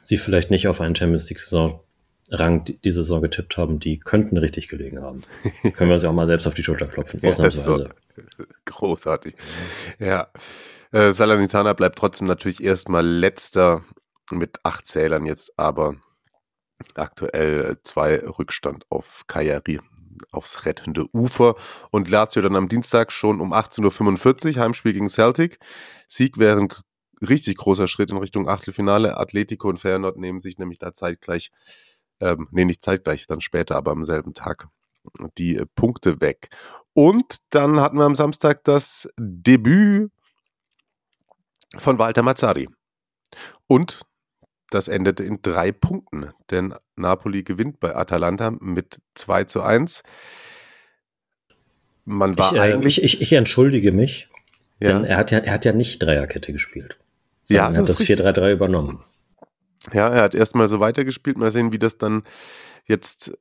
sie 0.00 0.18
vielleicht 0.18 0.50
nicht 0.50 0.66
auf 0.68 0.80
einen 0.80 0.96
Champions 0.96 1.28
League 1.30 1.40
Saison 1.40 1.80
Rang 2.30 2.64
diese 2.64 3.02
Saison 3.02 3.20
getippt 3.20 3.58
haben, 3.58 3.78
die 3.78 3.98
könnten 3.98 4.38
richtig 4.38 4.68
gelegen 4.68 5.02
haben. 5.02 5.22
Können 5.74 5.90
wir 5.90 5.96
ja 5.96 6.08
auch 6.08 6.14
mal 6.14 6.26
selbst 6.26 6.46
auf 6.46 6.54
die 6.54 6.62
Schulter 6.62 6.86
klopfen, 6.86 7.20
ausnahmsweise. 7.22 7.90
Großartig. 8.64 9.34
Ja. 9.98 10.28
Äh, 10.92 11.12
Salernitana 11.12 11.72
bleibt 11.72 11.98
trotzdem 11.98 12.26
natürlich 12.26 12.62
erstmal 12.62 13.06
letzter 13.06 13.84
mit 14.30 14.60
acht 14.62 14.86
Zählern 14.86 15.26
jetzt, 15.26 15.58
aber 15.58 15.96
aktuell 16.94 17.78
zwei 17.82 18.18
Rückstand 18.18 18.84
auf 18.90 19.22
Kajari 19.26 19.80
aufs 20.30 20.64
rettende 20.64 21.06
Ufer. 21.14 21.54
Und 21.90 22.08
Lazio 22.08 22.42
dann 22.42 22.56
am 22.56 22.68
Dienstag 22.68 23.12
schon 23.12 23.40
um 23.40 23.52
18.45 23.52 24.56
Uhr, 24.56 24.62
Heimspiel 24.62 24.92
gegen 24.92 25.08
Celtic. 25.08 25.58
Sieg 26.06 26.38
wäre 26.38 26.60
ein 26.60 26.68
richtig 27.26 27.56
großer 27.56 27.88
Schritt 27.88 28.10
in 28.10 28.16
Richtung 28.16 28.48
Achtelfinale. 28.48 29.16
Atletico 29.16 29.68
und 29.68 29.78
Feyenoord 29.78 30.16
nehmen 30.18 30.40
sich 30.40 30.58
nämlich 30.58 30.78
da 30.78 30.92
zeitgleich, 30.92 31.50
ähm, 32.20 32.48
nee, 32.50 32.64
nicht 32.64 32.82
zeitgleich, 32.82 33.26
dann 33.26 33.40
später, 33.40 33.76
aber 33.76 33.92
am 33.92 34.04
selben 34.04 34.34
Tag 34.34 34.68
die 35.38 35.56
äh, 35.56 35.66
Punkte 35.74 36.20
weg. 36.20 36.50
Und 36.94 37.36
dann 37.50 37.80
hatten 37.80 37.96
wir 37.96 38.04
am 38.04 38.14
Samstag 38.14 38.64
das 38.64 39.08
Debüt 39.18 40.10
von 41.78 41.98
Walter 41.98 42.22
Mazzari. 42.22 42.68
Und 43.66 44.00
das 44.70 44.88
endete 44.88 45.24
in 45.24 45.40
drei 45.42 45.70
Punkten, 45.70 46.30
denn 46.50 46.74
Napoli 46.96 47.42
gewinnt 47.42 47.80
bei 47.80 47.94
Atalanta 47.94 48.50
mit 48.50 49.00
2 49.14 49.44
zu 49.44 49.62
1. 49.62 50.02
Man 52.04 52.36
war 52.38 52.52
ich, 52.52 52.58
äh, 52.58 52.60
eigentlich. 52.60 53.02
Ich, 53.02 53.20
ich, 53.20 53.32
entschuldige 53.34 53.92
mich, 53.92 54.28
ja. 54.80 54.92
denn 54.92 55.04
er 55.04 55.18
hat, 55.18 55.30
ja, 55.30 55.38
er 55.38 55.52
hat 55.52 55.64
ja 55.64 55.72
nicht 55.72 56.02
Dreierkette 56.02 56.52
gespielt. 56.52 56.98
Ja, 57.48 57.70
er 57.70 57.78
hat 57.78 57.88
das 57.88 58.00
4-3-3 58.00 58.52
übernommen. 58.52 59.04
Ja, 59.92 60.08
er 60.08 60.22
hat 60.22 60.34
erstmal 60.34 60.68
so 60.68 60.80
weitergespielt. 60.80 61.36
Mal 61.36 61.50
sehen, 61.50 61.72
wie 61.72 61.78
das 61.78 61.98
dann 61.98 62.22
jetzt 62.86 63.32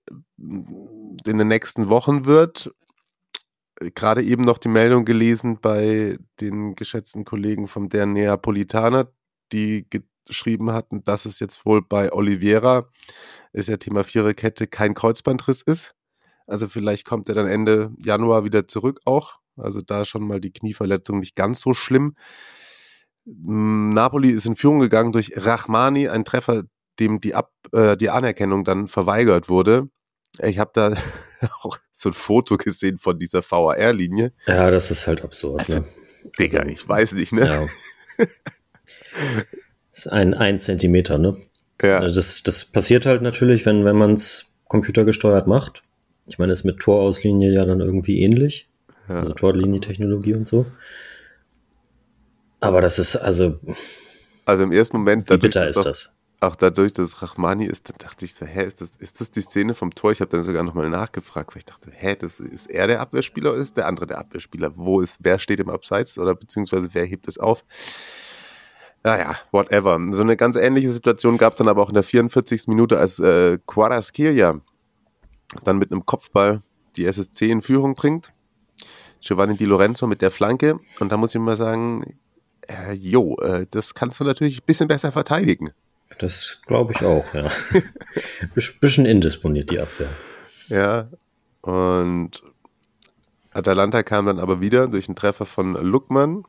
in 1.25 1.37
den 1.37 1.47
nächsten 1.47 1.89
Wochen 1.89 2.25
wird. 2.25 2.73
Gerade 3.79 4.23
eben 4.23 4.43
noch 4.43 4.57
die 4.57 4.69
Meldung 4.69 5.05
gelesen 5.05 5.59
bei 5.59 6.17
den 6.39 6.75
geschätzten 6.75 7.25
Kollegen 7.25 7.67
vom 7.67 7.89
Der 7.89 8.05
Neapolitaner, 8.05 9.11
die 9.51 9.87
geschrieben 10.25 10.71
hatten, 10.71 11.03
dass 11.03 11.25
es 11.25 11.39
jetzt 11.39 11.65
wohl 11.65 11.81
bei 11.81 12.11
Oliveira, 12.13 12.89
ist 13.53 13.69
ja 13.69 13.77
Thema 13.77 14.03
Viererkette, 14.03 14.67
kein 14.67 14.93
Kreuzbandriss 14.93 15.61
ist. 15.61 15.95
Also 16.47 16.67
vielleicht 16.67 17.05
kommt 17.05 17.29
er 17.29 17.35
dann 17.35 17.47
Ende 17.47 17.91
Januar 17.97 18.43
wieder 18.43 18.67
zurück 18.67 18.99
auch. 19.05 19.39
Also 19.57 19.81
da 19.81 20.05
schon 20.05 20.25
mal 20.25 20.39
die 20.39 20.51
Knieverletzung 20.51 21.19
nicht 21.19 21.35
ganz 21.35 21.61
so 21.61 21.73
schlimm. 21.73 22.15
Napoli 23.25 24.31
ist 24.31 24.45
in 24.45 24.55
Führung 24.55 24.79
gegangen 24.79 25.11
durch 25.11 25.33
Rachmani, 25.35 26.07
ein 26.07 26.25
Treffer, 26.25 26.63
dem 26.99 27.19
die, 27.21 27.35
Ab 27.35 27.51
äh, 27.71 27.95
die 27.95 28.09
Anerkennung 28.09 28.63
dann 28.63 28.87
verweigert 28.87 29.49
wurde. 29.49 29.89
Ich 30.39 30.59
habe 30.59 30.71
da 30.73 30.95
auch 31.61 31.77
so 31.91 32.09
ein 32.09 32.13
Foto 32.13 32.57
gesehen 32.57 32.97
von 32.97 33.19
dieser 33.19 33.41
VAR-Linie. 33.43 34.33
Ja, 34.47 34.71
das 34.71 34.91
ist 34.91 35.07
halt 35.07 35.23
absurd. 35.23 35.61
Also, 35.61 35.79
ne? 35.79 35.85
Digga, 36.39 36.59
also, 36.59 36.71
ich 36.71 36.87
weiß 36.87 37.13
nicht, 37.13 37.33
ne? 37.33 37.67
Ja. 38.17 38.27
ist 39.91 40.07
ein, 40.07 40.33
ein 40.33 40.59
Zentimeter, 40.59 41.17
ne? 41.17 41.37
Ja. 41.81 41.99
Also 41.99 42.15
das, 42.15 42.43
das 42.43 42.65
passiert 42.65 43.05
halt 43.05 43.21
natürlich, 43.21 43.65
wenn, 43.65 43.85
wenn 43.85 43.95
man 43.95 44.13
es 44.13 44.53
computergesteuert 44.67 45.47
macht. 45.47 45.83
Ich 46.27 46.37
meine, 46.37 46.53
ist 46.53 46.63
mit 46.63 46.79
Torauslinie 46.79 47.51
ja 47.51 47.65
dann 47.65 47.81
irgendwie 47.81 48.21
ähnlich. 48.21 48.67
Ja. 49.09 49.15
Also 49.15 49.33
Torlinientechnologie 49.33 50.35
und 50.35 50.47
so. 50.47 50.65
Aber 52.59 52.79
das 52.79 52.99
ist 52.99 53.15
also. 53.15 53.59
Also 54.45 54.63
im 54.63 54.71
ersten 54.71 54.97
Moment. 54.97 55.29
Wie 55.29 55.37
bitter 55.37 55.67
ist 55.67 55.83
das? 55.83 56.17
Auch 56.43 56.55
dadurch, 56.55 56.91
dass 56.91 57.21
Rachmani 57.21 57.65
ist, 57.67 57.93
dachte 57.99 58.25
ich 58.25 58.33
so, 58.33 58.47
hä, 58.47 58.65
ist 58.65 58.81
das, 58.81 58.95
ist 58.95 59.21
das 59.21 59.29
die 59.29 59.41
Szene 59.41 59.75
vom 59.75 59.93
Tor? 59.93 60.11
Ich 60.11 60.21
habe 60.21 60.31
dann 60.31 60.43
sogar 60.43 60.63
nochmal 60.63 60.89
nachgefragt, 60.89 61.53
weil 61.53 61.59
ich 61.59 61.65
dachte, 61.65 61.91
hä, 61.93 62.15
das 62.15 62.39
ist 62.39 62.67
er 62.67 62.87
der 62.87 62.99
Abwehrspieler 62.99 63.51
oder 63.51 63.61
ist 63.61 63.77
der 63.77 63.85
andere 63.85 64.07
der 64.07 64.17
Abwehrspieler? 64.17 64.73
Wo 64.75 65.01
ist, 65.01 65.19
wer 65.21 65.37
steht 65.37 65.59
im 65.59 65.69
Abseits 65.69 66.17
oder 66.17 66.33
beziehungsweise 66.33 66.89
wer 66.93 67.05
hebt 67.05 67.27
es 67.27 67.37
auf? 67.37 67.63
Naja, 69.03 69.35
whatever. 69.51 69.99
So 70.09 70.23
eine 70.23 70.35
ganz 70.35 70.55
ähnliche 70.55 70.89
Situation 70.89 71.37
gab 71.37 71.53
es 71.53 71.57
dann 71.59 71.67
aber 71.67 71.83
auch 71.83 71.89
in 71.89 71.93
der 71.93 72.03
44. 72.03 72.67
Minute, 72.67 72.97
als 72.97 73.19
äh, 73.19 73.59
Quaraskirja 73.67 74.61
dann 75.63 75.77
mit 75.77 75.91
einem 75.91 76.07
Kopfball 76.07 76.63
die 76.97 77.05
SSC 77.05 77.51
in 77.51 77.61
Führung 77.61 77.93
bringt. 77.93 78.33
Giovanni 79.19 79.57
Di 79.57 79.65
Lorenzo 79.65 80.07
mit 80.07 80.23
der 80.23 80.31
Flanke. 80.31 80.79
Und 80.99 81.11
da 81.11 81.17
muss 81.17 81.35
ich 81.35 81.41
mal 81.41 81.55
sagen, 81.55 82.15
äh, 82.67 82.93
jo, 82.93 83.37
äh, 83.37 83.67
das 83.69 83.93
kannst 83.93 84.19
du 84.19 84.23
natürlich 84.23 84.61
ein 84.61 84.65
bisschen 84.65 84.87
besser 84.87 85.11
verteidigen. 85.11 85.71
Das 86.19 86.61
glaube 86.67 86.93
ich 86.93 87.01
auch, 87.03 87.33
ja. 87.33 87.49
bisschen 88.79 89.05
indisponiert 89.05 89.71
die 89.71 89.79
Abwehr. 89.79 90.09
Ja, 90.67 91.09
und 91.61 92.43
Atalanta 93.51 94.03
kam 94.03 94.25
dann 94.25 94.39
aber 94.39 94.61
wieder 94.61 94.87
durch 94.87 95.07
einen 95.07 95.15
Treffer 95.15 95.45
von 95.45 95.73
Luckmann. 95.73 96.43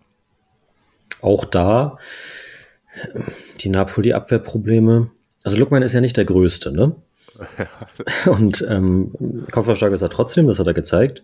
Auch 1.21 1.45
da 1.45 1.99
die 3.61 3.69
Napoli-Abwehrprobleme. 3.69 5.11
Also 5.45 5.59
Luckmann 5.59 5.83
ist 5.83 5.92
ja 5.92 6.00
nicht 6.00 6.16
der 6.16 6.25
Größte, 6.25 6.73
ne? 6.73 6.95
Und 8.26 8.64
ähm, 8.69 9.12
Kopfballstark 9.50 9.92
ist 9.92 10.02
er 10.02 10.11
trotzdem, 10.11 10.47
das 10.47 10.59
hat 10.59 10.66
er 10.66 10.75
gezeigt. 10.75 11.23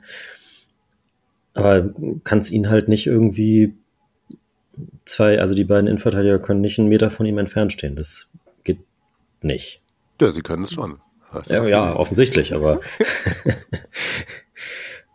Aber 1.54 1.90
kann 2.24 2.38
es 2.38 2.50
ihn 2.50 2.70
halt 2.70 2.88
nicht 2.88 3.06
irgendwie 3.06 3.76
zwei, 5.04 5.40
also 5.40 5.54
die 5.54 5.64
beiden 5.64 5.86
Innenverteidiger 5.86 6.38
können 6.38 6.60
nicht 6.60 6.78
einen 6.78 6.88
Meter 6.88 7.10
von 7.10 7.26
ihm 7.26 7.38
entfernt 7.38 7.72
stehen. 7.72 7.96
Das 7.96 8.30
geht 8.64 8.80
nicht. 9.42 9.80
Ja, 10.20 10.32
sie 10.32 10.42
können 10.42 10.64
es 10.64 10.72
schon. 10.72 11.00
Ja, 11.46 11.66
ja, 11.66 11.94
offensichtlich, 11.94 12.54
aber 12.54 12.80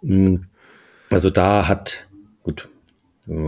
hm, 0.01 0.45
also 1.09 1.29
da 1.29 1.67
hat, 1.67 2.05
gut, 2.43 2.69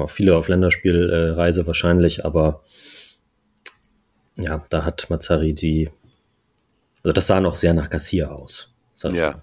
viele 0.08 0.36
auf 0.36 0.48
Länderspielreise 0.48 1.68
wahrscheinlich, 1.68 2.26
aber 2.26 2.64
ja, 4.36 4.66
da 4.70 4.84
hat 4.84 5.10
Mazzari 5.10 5.54
die, 5.54 5.90
also 7.04 7.14
das 7.14 7.28
sah 7.28 7.40
noch 7.40 7.56
sehr 7.56 7.74
nach 7.74 7.90
Kassier 7.90 8.32
aus. 8.32 8.74
Ja. 9.04 9.42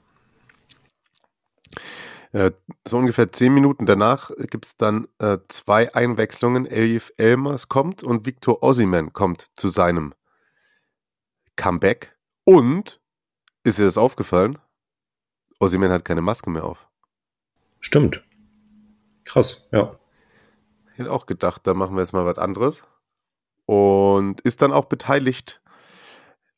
Äh, 2.33 2.51
so 2.87 2.99
ungefähr 2.99 3.31
zehn 3.33 3.55
Minuten 3.55 3.87
danach 3.87 4.31
gibt 4.51 4.67
es 4.67 4.77
dann 4.77 5.07
äh, 5.19 5.39
zwei 5.49 5.95
Einwechslungen. 5.95 6.67
Elif 6.67 7.13
Elmers 7.17 7.69
kommt 7.69 8.03
und 8.03 8.27
Victor 8.27 8.63
Ossiman 8.63 9.13
kommt 9.13 9.51
zu 9.57 9.69
seinem 9.69 10.15
Comeback. 11.57 12.17
Und, 12.45 13.01
ist 13.63 13.79
dir 13.79 13.85
das 13.85 13.99
aufgefallen? 13.99 14.59
Ossiman 15.61 15.93
hat 15.93 16.05
keine 16.05 16.23
Maske 16.23 16.51
mehr 16.51 16.65
auf. 16.65 16.89
Stimmt. 17.79 18.25
Krass, 19.25 19.69
ja. 19.71 19.99
Ich 20.93 20.99
hätte 20.99 21.13
auch 21.13 21.27
gedacht, 21.27 21.67
da 21.67 21.75
machen 21.75 21.95
wir 21.95 22.01
jetzt 22.01 22.13
mal 22.13 22.27
was 22.27 22.39
anderes. 22.39 22.83
Und 23.67 24.41
ist 24.41 24.61
dann 24.61 24.73
auch 24.73 24.87
beteiligt 24.87 25.63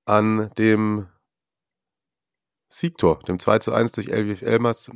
an 0.07 0.51
dem 0.57 1.09
Siegtor, 2.69 3.21
dem 3.21 3.39
2 3.39 3.59
zu 3.61 3.73
1 3.73 3.93
durch 3.93 4.09
Elvif 4.09 4.43
Elmas, 4.43 4.91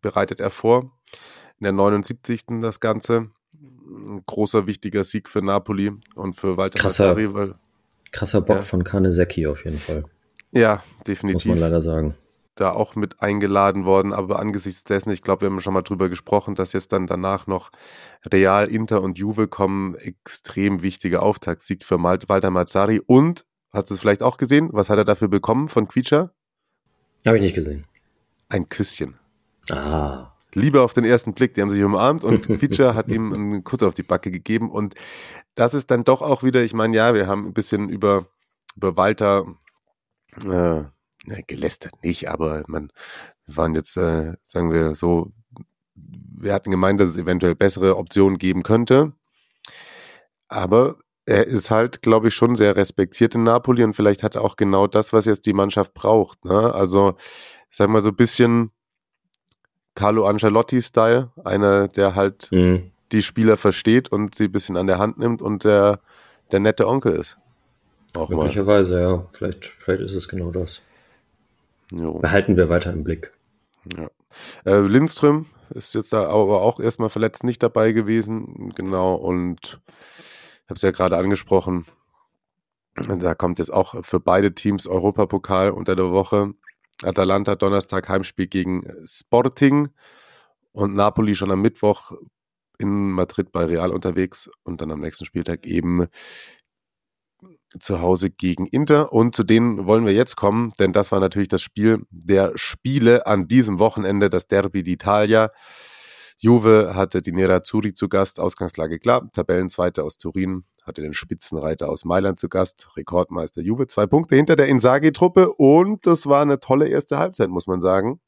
bereitet 0.00 0.40
er 0.40 0.50
vor. 0.50 0.92
In 1.60 1.64
der 1.64 1.72
79. 1.72 2.60
das 2.60 2.80
Ganze. 2.80 3.30
Ein 3.52 4.22
großer, 4.26 4.66
wichtiger 4.66 5.04
Sieg 5.04 5.28
für 5.28 5.42
Napoli 5.42 5.92
und 6.14 6.34
für 6.34 6.56
Walter 6.56 6.78
krasser, 6.78 7.08
Mazzari, 7.08 7.34
weil, 7.34 7.54
krasser 8.12 8.40
Bock 8.40 8.56
ja. 8.56 8.62
von 8.62 8.82
Kanesecki 8.82 9.46
auf 9.46 9.64
jeden 9.64 9.78
Fall. 9.78 10.04
Ja, 10.52 10.82
definitiv. 11.06 11.46
Muss 11.46 11.60
man 11.60 11.70
leider 11.70 11.82
sagen 11.82 12.14
da 12.54 12.72
auch 12.72 12.94
mit 12.94 13.20
eingeladen 13.20 13.84
worden, 13.84 14.12
aber 14.12 14.38
angesichts 14.38 14.84
dessen, 14.84 15.10
ich 15.10 15.22
glaube, 15.22 15.42
wir 15.42 15.50
haben 15.50 15.60
schon 15.60 15.74
mal 15.74 15.82
drüber 15.82 16.08
gesprochen, 16.08 16.54
dass 16.54 16.72
jetzt 16.72 16.92
dann 16.92 17.06
danach 17.06 17.46
noch 17.46 17.70
Real, 18.24 18.68
Inter 18.68 19.02
und 19.02 19.18
Juve 19.18 19.48
kommen, 19.48 19.96
extrem 19.96 20.82
wichtiger 20.82 21.22
Auftaktsieg 21.22 21.84
für 21.84 22.02
Walter 22.02 22.50
Mazzari 22.50 23.00
und, 23.04 23.44
hast 23.72 23.90
du 23.90 23.94
es 23.94 24.00
vielleicht 24.00 24.22
auch 24.22 24.36
gesehen, 24.36 24.70
was 24.72 24.88
hat 24.88 24.98
er 24.98 25.04
dafür 25.04 25.28
bekommen 25.28 25.68
von 25.68 25.88
Quietscher? 25.88 26.32
Habe 27.26 27.36
ich 27.36 27.42
nicht 27.42 27.54
gesehen. 27.54 27.86
Ein 28.48 28.68
Küsschen. 28.68 29.18
Ah. 29.70 30.32
Liebe 30.52 30.82
auf 30.82 30.92
den 30.92 31.04
ersten 31.04 31.34
Blick, 31.34 31.54
die 31.54 31.62
haben 31.62 31.70
sich 31.70 31.82
umarmt 31.82 32.24
und 32.24 32.42
Quietscher 32.46 32.94
hat 32.94 33.08
ihm 33.08 33.32
einen 33.32 33.64
Kuss 33.64 33.82
auf 33.82 33.94
die 33.94 34.02
Backe 34.02 34.30
gegeben 34.30 34.70
und 34.70 34.94
das 35.54 35.74
ist 35.74 35.90
dann 35.90 36.04
doch 36.04 36.22
auch 36.22 36.42
wieder, 36.42 36.62
ich 36.62 36.74
meine, 36.74 36.96
ja, 36.96 37.14
wir 37.14 37.26
haben 37.26 37.46
ein 37.46 37.54
bisschen 37.54 37.88
über, 37.88 38.26
über 38.76 38.96
Walter 38.96 39.46
äh, 40.44 40.84
gelästert 41.46 41.92
nicht, 42.02 42.28
aber 42.28 42.64
man, 42.66 42.90
wir 43.46 43.56
waren 43.56 43.74
jetzt, 43.74 43.96
äh, 43.96 44.34
sagen 44.46 44.72
wir 44.72 44.94
so, 44.94 45.32
wir 45.94 46.52
hatten 46.52 46.70
gemeint, 46.70 47.00
dass 47.00 47.10
es 47.10 47.16
eventuell 47.16 47.54
bessere 47.54 47.96
Optionen 47.96 48.38
geben 48.38 48.62
könnte. 48.62 49.12
Aber 50.48 50.98
er 51.26 51.46
ist 51.46 51.70
halt, 51.70 52.02
glaube 52.02 52.28
ich, 52.28 52.34
schon 52.34 52.54
sehr 52.54 52.76
respektiert 52.76 53.34
in 53.34 53.44
Napoli 53.44 53.82
und 53.82 53.94
vielleicht 53.94 54.22
hat 54.22 54.34
er 54.34 54.42
auch 54.42 54.56
genau 54.56 54.86
das, 54.86 55.12
was 55.12 55.24
jetzt 55.24 55.46
die 55.46 55.52
Mannschaft 55.54 55.94
braucht. 55.94 56.44
Ne? 56.44 56.74
Also, 56.74 57.16
sag 57.70 57.88
mal 57.88 58.02
so 58.02 58.10
ein 58.10 58.16
bisschen 58.16 58.70
Carlo 59.94 60.26
Ancelotti-Style, 60.26 61.30
einer, 61.44 61.88
der 61.88 62.14
halt 62.14 62.48
mhm. 62.50 62.90
die 63.12 63.22
Spieler 63.22 63.56
versteht 63.56 64.10
und 64.10 64.34
sie 64.34 64.44
ein 64.44 64.52
bisschen 64.52 64.76
an 64.76 64.86
der 64.86 64.98
Hand 64.98 65.18
nimmt 65.18 65.40
und 65.40 65.64
der, 65.64 66.00
der 66.50 66.60
nette 66.60 66.86
Onkel 66.88 67.12
ist. 67.12 67.38
Auch 68.14 68.28
Möglicherweise, 68.28 68.94
mal. 68.94 69.00
ja. 69.00 69.26
Vielleicht, 69.32 69.66
vielleicht 69.66 70.02
ist 70.02 70.14
es 70.14 70.28
genau 70.28 70.50
das. 70.50 70.82
Jo. 71.92 72.18
Behalten 72.18 72.56
wir 72.56 72.68
weiter 72.68 72.92
im 72.92 73.04
Blick. 73.04 73.32
Ja. 73.96 74.08
Äh, 74.64 74.80
Lindström 74.80 75.46
ist 75.70 75.94
jetzt 75.94 76.12
da 76.12 76.28
aber 76.28 76.62
auch 76.62 76.80
erstmal 76.80 77.08
verletzt 77.08 77.44
nicht 77.44 77.62
dabei 77.62 77.92
gewesen. 77.92 78.72
Genau, 78.74 79.14
und 79.14 79.80
ich 80.64 80.70
habe 80.70 80.74
es 80.74 80.82
ja 80.82 80.90
gerade 80.90 81.16
angesprochen. 81.16 81.86
Da 82.94 83.34
kommt 83.34 83.58
jetzt 83.58 83.72
auch 83.72 84.04
für 84.04 84.20
beide 84.20 84.54
Teams 84.54 84.86
Europapokal 84.86 85.70
unter 85.70 85.96
der 85.96 86.12
Woche. 86.12 86.54
Atalanta 87.02 87.56
Donnerstag 87.56 88.08
Heimspiel 88.08 88.46
gegen 88.46 88.82
Sporting 89.04 89.88
und 90.72 90.94
Napoli 90.94 91.34
schon 91.34 91.50
am 91.50 91.62
Mittwoch 91.62 92.12
in 92.78 93.10
Madrid 93.12 93.52
bei 93.52 93.64
Real 93.64 93.92
unterwegs 93.92 94.50
und 94.64 94.80
dann 94.80 94.90
am 94.90 95.00
nächsten 95.00 95.24
Spieltag 95.24 95.66
eben 95.66 96.06
zu 97.78 98.00
Hause 98.00 98.30
gegen 98.30 98.66
Inter. 98.66 99.12
Und 99.12 99.34
zu 99.34 99.42
denen 99.42 99.86
wollen 99.86 100.06
wir 100.06 100.12
jetzt 100.12 100.36
kommen, 100.36 100.72
denn 100.78 100.92
das 100.92 101.12
war 101.12 101.20
natürlich 101.20 101.48
das 101.48 101.62
Spiel 101.62 102.04
der 102.10 102.52
Spiele 102.56 103.26
an 103.26 103.48
diesem 103.48 103.78
Wochenende, 103.78 104.30
das 104.30 104.46
Derby 104.46 104.80
d'Italia. 104.80 105.50
Juve 106.38 106.92
hatte 106.94 107.22
die 107.22 107.32
Nerazzurri 107.32 107.94
zu 107.94 108.08
Gast, 108.08 108.40
Ausgangslage 108.40 108.98
klar, 108.98 109.30
Tabellenzweiter 109.32 110.04
aus 110.04 110.18
Turin, 110.18 110.64
hatte 110.84 111.02
den 111.02 111.14
Spitzenreiter 111.14 111.88
aus 111.88 112.04
Mailand 112.04 112.38
zu 112.38 112.48
Gast, 112.48 112.90
Rekordmeister 112.96 113.62
Juve, 113.62 113.86
zwei 113.86 114.06
Punkte 114.06 114.36
hinter 114.36 114.56
der 114.56 114.68
Insagi-Truppe 114.68 115.52
und 115.52 116.06
das 116.06 116.26
war 116.26 116.42
eine 116.42 116.60
tolle 116.60 116.88
erste 116.88 117.18
Halbzeit, 117.18 117.48
muss 117.48 117.66
man 117.66 117.80
sagen. 117.80 118.20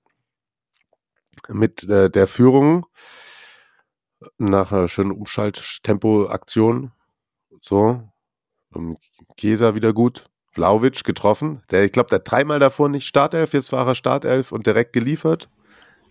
Mit 1.48 1.84
äh, 1.88 2.10
der 2.10 2.26
Führung 2.26 2.86
nach 4.38 4.72
einer 4.72 4.88
schönen 4.88 5.12
Umschalttempo-Aktion, 5.12 6.92
so, 7.60 8.02
um, 8.72 8.96
Chiesa 9.36 9.74
wieder 9.74 9.92
gut. 9.92 10.30
Vlaovic 10.50 11.04
getroffen. 11.04 11.62
Der, 11.70 11.84
ich 11.84 11.92
glaube, 11.92 12.08
der 12.08 12.20
hat 12.20 12.30
dreimal 12.30 12.58
davor 12.58 12.88
nicht 12.88 13.06
Startelf, 13.06 13.52
jetzt 13.52 13.72
war 13.72 13.86
er 13.86 13.94
Startelf 13.94 14.52
und 14.52 14.66
direkt 14.66 14.94
geliefert. 14.94 15.50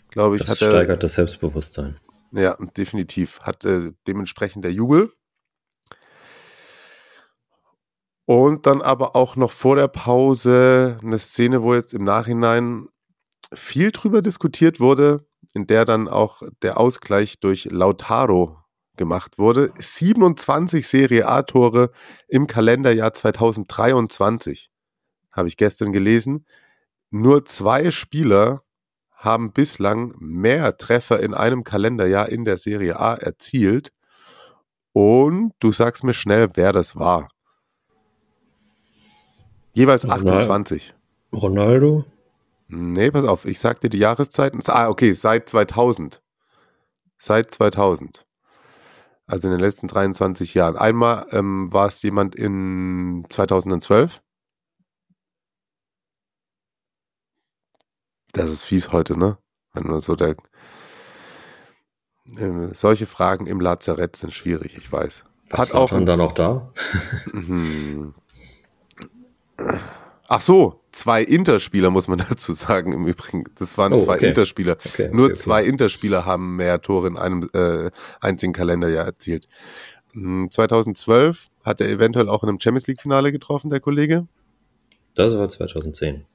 Glaube 0.10 0.36
ich, 0.36 0.43
das 0.43 0.62
hat 0.62 0.69
steigert 0.69 1.01
das 1.01 1.15
Selbstbewusstsein. 1.15 1.97
Ja, 2.31 2.55
definitiv. 2.77 3.39
Hat 3.41 3.65
äh, 3.65 3.93
dementsprechend 4.08 4.63
der 4.63 4.71
Jubel. 4.71 5.12
Und 8.26 8.66
dann 8.66 8.82
aber 8.82 9.16
auch 9.16 9.36
noch 9.36 9.52
vor 9.52 9.76
der 9.76 9.88
Pause 9.88 10.98
eine 11.04 11.20
Szene, 11.20 11.62
wo 11.62 11.76
jetzt 11.76 11.94
im 11.94 12.04
Nachhinein 12.04 12.88
viel 13.54 13.92
drüber 13.92 14.22
diskutiert 14.22 14.80
wurde, 14.80 15.26
in 15.54 15.68
der 15.68 15.86
dann 15.86 16.08
auch 16.08 16.42
der 16.64 16.80
Ausgleich 16.80 17.40
durch 17.40 17.66
Lautaro 17.66 18.58
gemacht 18.98 19.38
wurde. 19.38 19.74
27 19.78 20.88
Serie 20.88 21.28
A-Tore 21.28 21.92
im 22.28 22.48
Kalenderjahr 22.48 23.14
2023, 23.14 24.72
habe 25.32 25.48
ich 25.48 25.58
gestern 25.58 25.92
gelesen. 25.92 26.46
Nur 27.12 27.46
zwei 27.46 27.92
Spieler 27.92 28.64
haben 29.12 29.52
bislang 29.52 30.14
mehr 30.20 30.78
Treffer 30.78 31.20
in 31.20 31.34
einem 31.34 31.64
Kalenderjahr 31.64 32.30
in 32.30 32.46
der 32.46 32.58
Serie 32.58 33.00
A 33.00 33.16
erzielt. 33.16 33.92
Und 34.94 35.54
du 35.60 35.72
sagst 35.72 36.04
mir 36.04 36.14
schnell, 36.14 36.50
wer 36.56 36.74
das 36.74 36.96
war. 36.96 37.28
Jeweils 39.76 40.10
28. 40.10 40.96
Ronaldo? 41.34 42.06
Nee, 42.70 43.12
pass 43.12 43.26
auf, 43.26 43.44
ich 43.44 43.60
sag 43.60 43.82
dir 43.82 43.90
die 43.90 43.98
Jahreszeiten. 43.98 44.62
Ah, 44.68 44.88
okay, 44.88 45.12
seit 45.12 45.50
2000. 45.50 46.24
Seit 47.18 47.52
2000. 47.52 48.26
Also 49.28 49.50
in 49.50 49.52
den 49.52 49.60
letzten 49.60 49.90
23 49.90 50.54
Jahren. 50.54 50.78
Einmal 50.78 51.28
ähm, 51.32 51.74
war 51.74 51.88
es 51.88 52.02
jemand 52.04 52.36
in 52.36 53.26
2012. 53.30 54.22
Das 58.32 58.50
ist 58.50 58.64
fies 58.64 58.94
heute, 58.94 59.20
ne? 59.20 59.38
Wenn 59.74 59.88
man 59.88 60.00
so 60.00 60.16
der, 60.16 60.38
äh, 62.38 62.74
solche 62.74 63.08
Fragen 63.08 63.46
im 63.46 63.60
Lazarett 63.60 64.16
sind 64.16 64.34
schwierig, 64.34 64.78
ich 64.78 64.90
weiß. 64.90 65.26
Was 65.50 65.60
Hat 65.60 65.74
auch 65.74 65.90
dann 65.90 66.18
noch 66.18 66.32
da? 66.32 66.72
Ach 70.28 70.41
so, 70.41 70.82
zwei 70.91 71.24
Interspieler 71.24 71.91
muss 71.91 72.08
man 72.08 72.18
dazu 72.30 72.54
sagen 72.54 72.94
im 72.94 73.06
Übrigen. 73.06 73.44
Das 73.58 73.78
waren 73.78 73.94
oh, 73.94 74.00
zwei 74.00 74.15
okay. 74.15 74.30
Interspieler. 74.30 74.78
Okay, 74.86 75.10
Nur 75.12 75.28
okay, 75.28 75.36
zwei 75.36 75.63
Interspieler 75.63 76.26
haben 76.26 76.56
mehr 76.56 76.82
Tore 76.82 77.08
in 77.08 77.18
einem 77.18 77.50
äh, 77.54 77.91
einzigen 78.22 78.54
Kalenderjahr 78.54 79.06
erzielt. 79.06 79.48
2012 80.13 81.38
hm, 81.38 81.65
hat 81.65 81.82
er 81.82 81.89
eventuell 81.89 82.30
auch 82.30 82.44
in 82.44 82.50
einem 82.50 82.60
Champions 82.60 82.88
League 82.88 83.02
Finale 83.02 83.32
getroffen, 83.32 83.70
der 83.70 83.82
Kollege. 83.82 84.28
Das 85.13 85.38
war 85.38 85.48
2010. 85.48 86.26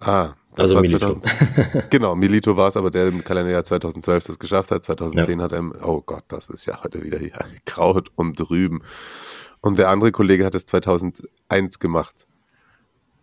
Ah, 0.00 0.34
das 0.54 0.64
also 0.64 0.74
war 0.76 0.82
Milito. 0.82 1.14
2000 1.14 1.90
genau, 1.90 2.16
Milito 2.16 2.56
war 2.56 2.68
es, 2.68 2.76
aber 2.76 2.90
der 2.90 3.06
im 3.08 3.22
Kalenderjahr 3.22 3.64
2012 3.64 4.26
das 4.26 4.38
geschafft 4.38 4.70
hat. 4.70 4.84
2010 4.84 5.38
Ja. 5.38 5.44
hat 5.44 5.52
er, 5.52 5.58
im, 5.58 5.74
oh 5.82 6.00
Gott, 6.00 6.24
das 6.28 6.48
ist 6.48 6.66
ja 6.66 6.82
heute 6.82 7.02
wieder 7.04 7.18
hier 7.18 7.32
Kraut 7.66 8.10
und 8.16 8.38
drüben. 8.38 8.82
Und 9.60 9.78
der 9.78 9.88
andere 9.88 10.12
Kollege 10.12 10.44
hat 10.44 10.54
es 10.54 10.66
2001 10.66 11.78
gemacht. 11.78 12.26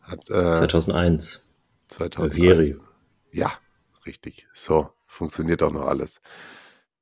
Hat, 0.01 0.29
äh, 0.29 0.53
2001. 0.53 1.43
2001. 1.87 2.35
Vieri. 2.35 2.77
Ja, 3.31 3.53
richtig. 4.05 4.47
So, 4.53 4.89
funktioniert 5.05 5.63
auch 5.63 5.71
noch 5.71 5.85
alles. 5.85 6.21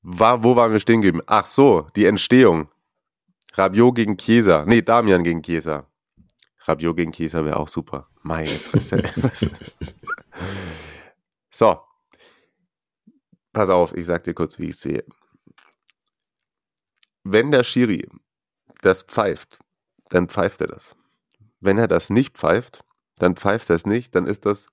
War, 0.01 0.43
wo 0.43 0.55
waren 0.55 0.71
wir 0.71 0.79
stehen 0.79 1.01
geblieben? 1.01 1.23
Ach 1.27 1.45
so, 1.45 1.87
die 1.95 2.05
Entstehung. 2.05 2.69
Rabiot 3.53 3.95
gegen 3.95 4.17
Chiesa. 4.17 4.65
Nee, 4.65 4.81
Damian 4.81 5.23
gegen 5.23 5.41
Chiesa. 5.41 5.87
Rabiot 6.59 6.95
gegen 6.95 7.11
Chiesa 7.11 7.43
wäre 7.45 7.57
auch 7.57 7.67
super. 7.67 8.07
Meine 8.21 8.47
Fresse. 8.47 9.03
so. 11.49 11.79
Pass 13.53 13.69
auf, 13.69 13.95
ich 13.95 14.05
sag 14.05 14.23
dir 14.23 14.33
kurz, 14.33 14.59
wie 14.59 14.69
ich 14.69 14.77
sehe. 14.77 15.05
Wenn 17.23 17.51
der 17.51 17.63
Schiri 17.63 18.07
das 18.85 19.03
pfeift, 19.03 19.59
dann 20.09 20.27
pfeift 20.29 20.61
er 20.61 20.67
das. 20.67 20.95
Wenn 21.59 21.77
er 21.77 21.87
das 21.87 22.09
nicht 22.09 22.37
pfeift, 22.37 22.83
dann 23.17 23.35
pfeift 23.35 23.69
er 23.69 23.75
es 23.75 23.85
nicht, 23.85 24.13
dann 24.15 24.27
ist 24.27 24.45
das 24.45 24.67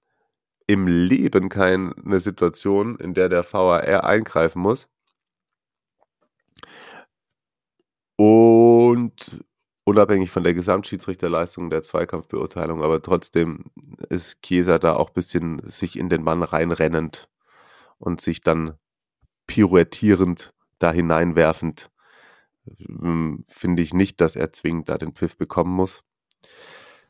im 0.67 0.87
Leben 0.87 1.49
keine 1.49 2.21
Situation, 2.21 2.97
in 2.97 3.15
der 3.15 3.29
der 3.29 3.45
VAR 3.51 4.05
eingreifen 4.05 4.61
muss. 4.61 4.89
Und 8.17 9.45
unabhängig 9.85 10.31
von 10.31 10.45
der 10.45 10.55
Gesamtschiedsrichterleistung 10.55 11.71
der 11.71 11.83
Zweikampfbeurteilung, 11.83 12.83
aber 12.83 13.03
trotzdem 13.03 13.65
ist 14.11 14.43
Chiesa 14.43 14.79
da 14.79 14.95
auch 14.95 15.09
ein 15.09 15.15
bisschen 15.15 15.63
sich 15.69 15.99
in 15.99 16.09
den 16.09 16.23
Mann 16.23 16.43
reinrennend 16.43 17.29
und 17.99 18.21
sich 18.21 18.43
dann 18.43 18.79
pirouettierend 19.47 20.53
da 20.79 20.93
hineinwerfend. 20.93 21.91
Ähm, 22.67 23.45
Finde 23.49 23.83
ich 23.83 23.95
nicht, 23.95 24.21
dass 24.21 24.37
er 24.37 24.53
zwingend 24.53 24.89
da 24.89 24.99
den 24.99 25.13
Pfiff 25.13 25.37
bekommen 25.37 25.75
muss. 25.75 26.05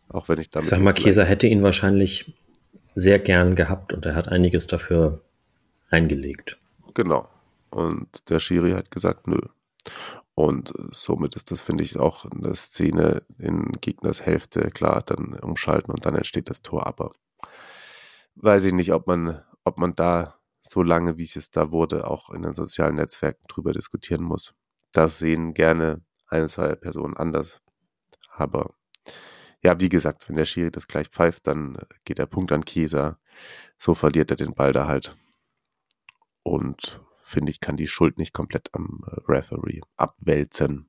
Auch 0.09 0.29
wenn 0.29 0.39
ich 0.39 0.51
damit. 0.51 0.65
Ich 0.65 0.71
sag 0.71 0.81
mal, 0.81 0.95
Chiesa 0.95 1.23
hätte 1.23 1.47
ihn 1.47 1.63
wahrscheinlich 1.63 2.35
sehr 2.95 3.19
gern 3.19 3.55
gehabt 3.55 3.93
und 3.93 4.05
er 4.05 4.15
hat 4.15 4.29
einiges 4.29 4.67
dafür 4.67 5.23
reingelegt. 5.89 6.59
Genau. 6.95 7.29
Und 7.71 8.29
der 8.29 8.39
Schiri 8.39 8.73
hat 8.73 8.91
gesagt, 8.91 9.27
nö. 9.27 9.41
Und 10.35 10.73
somit 10.93 11.37
ist 11.37 11.51
das, 11.51 11.61
finde 11.61 11.85
ich, 11.85 11.99
auch 11.99 12.25
eine 12.25 12.55
Szene 12.55 13.23
in 13.39 13.73
Gegners 13.81 14.23
Hälfte, 14.23 14.71
klar, 14.71 15.03
dann 15.03 15.35
umschalten 15.35 15.93
und 15.93 16.07
dann 16.07 16.15
entsteht 16.15 16.49
das 16.49 16.63
Tor. 16.63 16.87
Aber 16.87 17.13
weiß 18.37 18.65
ich 18.65 18.73
nicht, 18.73 18.93
ob 18.93 19.07
man, 19.07 19.43
ob 19.65 19.79
man 19.79 19.95
da 19.95 20.39
so 20.63 20.83
lange, 20.83 21.19
wie 21.19 21.25
es 21.25 21.51
da 21.51 21.71
wurde, 21.71 22.09
auch 22.09 22.31
in 22.31 22.43
den 22.43 22.55
sozialen 22.55 22.95
Netzwerken 22.95 23.45
drüber 23.49 23.73
diskutieren 23.73 24.23
muss. 24.23 24.55
Das 24.93 25.19
sehen 25.19 25.55
gerne 25.55 26.03
eine, 26.29 26.49
zwei 26.49 26.75
Personen 26.75 27.17
anders. 27.17 27.61
Aber 28.31 28.75
ja, 29.63 29.81
wie 29.81 29.89
gesagt, 29.89 30.29
wenn 30.29 30.37
der 30.37 30.45
Schiri 30.45 30.71
das 30.71 30.89
gleich 30.89 31.09
pfeift, 31.09 31.47
dann 31.47 31.79
geht 32.05 32.19
der 32.19 32.27
Punkt 32.27 32.53
an 32.53 32.65
Chiesa. 32.65 33.19
So 33.79 33.95
verliert 33.95 34.31
er 34.31 34.37
den 34.37 34.55
Ball 34.55 34.73
da 34.73 34.87
halt. 34.87 35.17
Und 36.43 37.01
finde 37.23 37.51
ich, 37.51 37.61
kann 37.61 37.77
die 37.77 37.87
Schuld 37.87 38.19
nicht 38.19 38.33
komplett 38.33 38.71
am 38.75 39.05
äh, 39.07 39.21
Referee 39.29 39.81
abwälzen. 39.97 40.89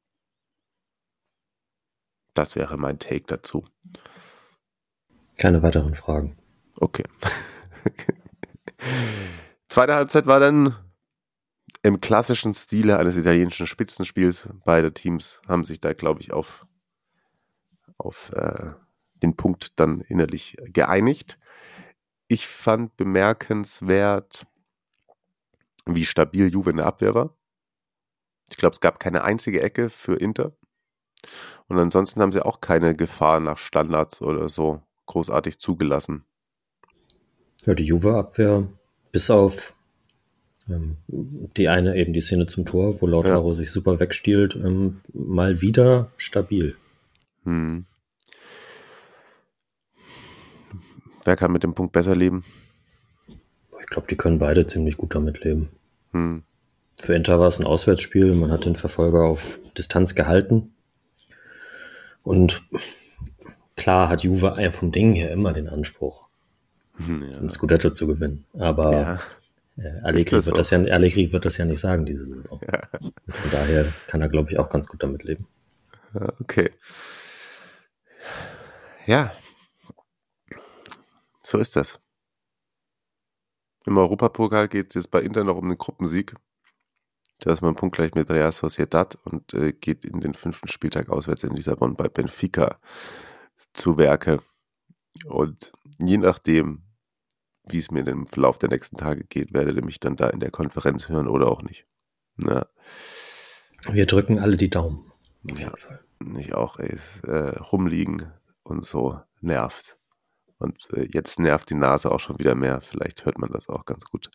Das 2.34 2.56
wäre 2.56 2.78
mein 2.78 2.98
Take 3.00 3.26
dazu. 3.28 3.66
Keine 5.38 5.62
weiteren 5.62 5.94
Fragen. 5.94 6.38
Okay. 6.78 7.04
Zweite 9.70 9.96
Halbzeit 9.96 10.26
war 10.26 10.40
dann 10.40 10.76
im 11.84 12.00
klassischen 12.00 12.54
Stile 12.54 12.98
eines 12.98 13.18
italienischen 13.18 13.68
Spitzenspiels. 13.68 14.50
Beide 14.64 14.94
Teams 14.94 15.42
haben 15.48 15.66
sich 15.66 15.82
da, 15.82 15.94
glaube 15.94 16.22
ich, 16.22 16.32
auf, 16.32 16.66
auf 17.98 18.32
äh, 18.32 18.72
den 19.22 19.36
Punkt 19.36 19.80
dann 19.80 20.02
innerlich 20.02 20.58
geeinigt. 20.64 21.38
Ich 22.30 22.48
fand 22.48 22.96
bemerkenswert, 22.96 24.48
wie 25.86 26.06
stabil 26.06 26.52
Juve 26.52 26.72
in 26.72 26.78
der 26.78 26.86
Abwehr 26.86 27.14
war. 27.14 27.38
Ich 28.50 28.56
glaube, 28.58 28.74
es 28.74 28.80
gab 28.80 29.00
keine 29.00 29.24
einzige 29.24 29.62
Ecke 29.62 29.90
für 29.90 30.16
Inter. 30.16 30.54
Und 31.68 31.78
ansonsten 31.80 32.22
haben 32.22 32.32
sie 32.32 32.46
auch 32.46 32.62
keine 32.62 32.96
Gefahr 32.96 33.42
nach 33.42 33.58
Standards 33.58 34.22
oder 34.22 34.48
so 34.48 34.82
großartig 35.06 35.60
zugelassen. 35.60 36.26
Ja, 37.66 37.74
die 37.74 37.86
Juve-Abwehr, 37.86 38.68
bis 39.12 39.30
auf 39.30 39.74
die 40.68 41.68
eine 41.68 41.96
eben 41.98 42.14
die 42.14 42.22
Szene 42.22 42.48
zum 42.48 42.66
Tor, 42.66 43.02
wo 43.02 43.08
Lautaro 43.08 43.54
sich 43.54 43.70
super 43.72 44.00
wegstiehlt, 44.00 44.56
ähm, 44.56 45.02
mal 45.14 45.62
wieder 45.62 46.12
stabil. 46.18 46.76
Hm. 47.44 47.86
Wer 51.26 51.36
kann 51.36 51.52
mit 51.52 51.64
dem 51.64 51.74
Punkt 51.74 51.94
besser 51.94 52.16
leben? 52.16 52.44
Ich 53.80 53.88
glaube, 53.88 54.08
die 54.10 54.16
können 54.16 54.40
beide 54.40 54.66
ziemlich 54.68 54.98
gut 54.98 55.16
damit 55.16 55.44
leben. 55.44 55.70
Hm. 56.12 56.44
Für 57.02 57.16
Inter 57.16 57.40
war 57.40 57.48
es 57.48 57.60
ein 57.60 57.66
Auswärtsspiel, 57.66 58.34
man 58.34 58.52
hat 58.52 58.66
den 58.66 58.76
Verfolger 58.76 59.24
auf 59.24 59.60
Distanz 59.78 60.16
gehalten. 60.16 60.74
Und 62.24 62.64
klar 63.76 64.08
hat 64.10 64.24
Juve 64.24 64.56
vom 64.72 64.92
Ding 64.92 65.14
her 65.14 65.32
immer 65.32 65.52
den 65.54 65.68
Anspruch, 65.68 66.28
Hm, 66.98 67.24
Ja. 67.32 67.40
den 67.40 67.50
Scudetto 67.50 67.90
zu 67.90 68.08
gewinnen. 68.08 68.46
Aber 68.58 68.92
ja. 68.94 69.20
Äh, 69.78 70.00
Allegri, 70.04 70.36
das 70.36 70.46
wird 70.46 70.56
so? 70.56 70.60
das 70.60 70.70
ja, 70.70 70.80
Allegri 70.80 71.32
wird 71.32 71.46
das 71.46 71.58
ja 71.58 71.66
nicht 71.66 71.80
sagen 71.80 72.06
diese 72.06 72.26
Saison. 72.26 72.60
Von 72.60 73.52
daher 73.52 73.86
kann 74.08 74.22
er, 74.22 74.30
glaube 74.30 74.52
ich, 74.52 74.60
auch 74.60 74.70
ganz 74.70 74.88
gut 74.88 75.02
damit 75.04 75.24
leben. 75.24 75.48
Ja, 76.14 76.34
Okay. 76.40 76.72
Ja. 79.06 79.34
So 81.42 81.58
ist 81.58 81.76
das. 81.76 82.00
Im 83.86 83.98
Europapokal 83.98 84.70
geht 84.70 84.90
es 84.90 84.96
jetzt 84.96 85.12
bei 85.12 85.22
Inter 85.22 85.44
noch 85.44 85.58
um 85.58 85.68
den 85.68 85.78
Gruppensieg. 85.78 86.36
Da 87.40 87.52
ist 87.52 87.62
man 87.62 87.76
punktgleich 87.76 88.14
mit 88.16 88.32
Real 88.32 88.54
Sociedad 88.54 89.18
und 89.26 89.54
äh, 89.54 89.74
geht 89.74 90.06
in 90.06 90.22
den 90.22 90.34
fünften 90.34 90.70
Spieltag 90.70 91.10
auswärts 91.10 91.44
in 91.44 91.54
Lissabon 91.54 91.96
bei 91.96 92.08
Benfica 92.08 92.80
zu 93.74 93.98
Werke. 93.98 94.42
Und 95.26 95.74
je 96.00 96.18
nachdem, 96.18 96.84
wie 97.66 97.78
es 97.78 97.92
mir 97.92 98.06
im 98.08 98.28
Verlauf 98.28 98.58
der 98.58 98.70
nächsten 98.70 98.98
Tage 98.98 99.24
geht, 99.24 99.54
werdet 99.54 99.76
ihr 99.76 99.86
mich 99.86 100.00
dann 100.00 100.16
da 100.16 100.30
in 100.30 100.40
der 100.40 100.52
Konferenz 100.52 101.10
hören 101.10 101.28
oder 101.28 101.48
auch 101.48 101.62
nicht. 101.62 101.86
Na, 102.36 102.68
Wir 103.92 104.06
drücken 104.06 104.40
alle 104.40 104.58
die 104.58 104.70
Daumen. 104.70 105.12
Ja. 105.58 105.72
ich 106.38 106.54
auch, 106.54 106.80
ey, 106.80 106.94
es, 106.94 107.20
äh, 107.22 107.58
rumliegen 107.60 108.32
und 108.64 108.86
so 108.86 109.20
nervt. 109.42 109.98
Und 110.58 110.90
äh, 110.94 111.08
jetzt 111.12 111.40
nervt 111.40 111.70
die 111.70 111.76
Nase 111.76 112.12
auch 112.12 112.20
schon 112.20 112.40
wieder 112.40 112.56
mehr. 112.56 112.82
Vielleicht 112.82 113.26
hört 113.26 113.38
man 113.38 113.52
das 113.52 113.68
auch 113.68 113.86
ganz 113.86 114.06
gut. 114.06 114.30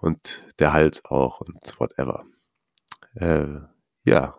Und 0.00 0.44
der 0.58 0.72
Hals 0.72 1.04
auch 1.04 1.40
und 1.40 1.58
whatever. 1.78 2.24
Äh, 3.14 3.60
ja. 4.04 4.38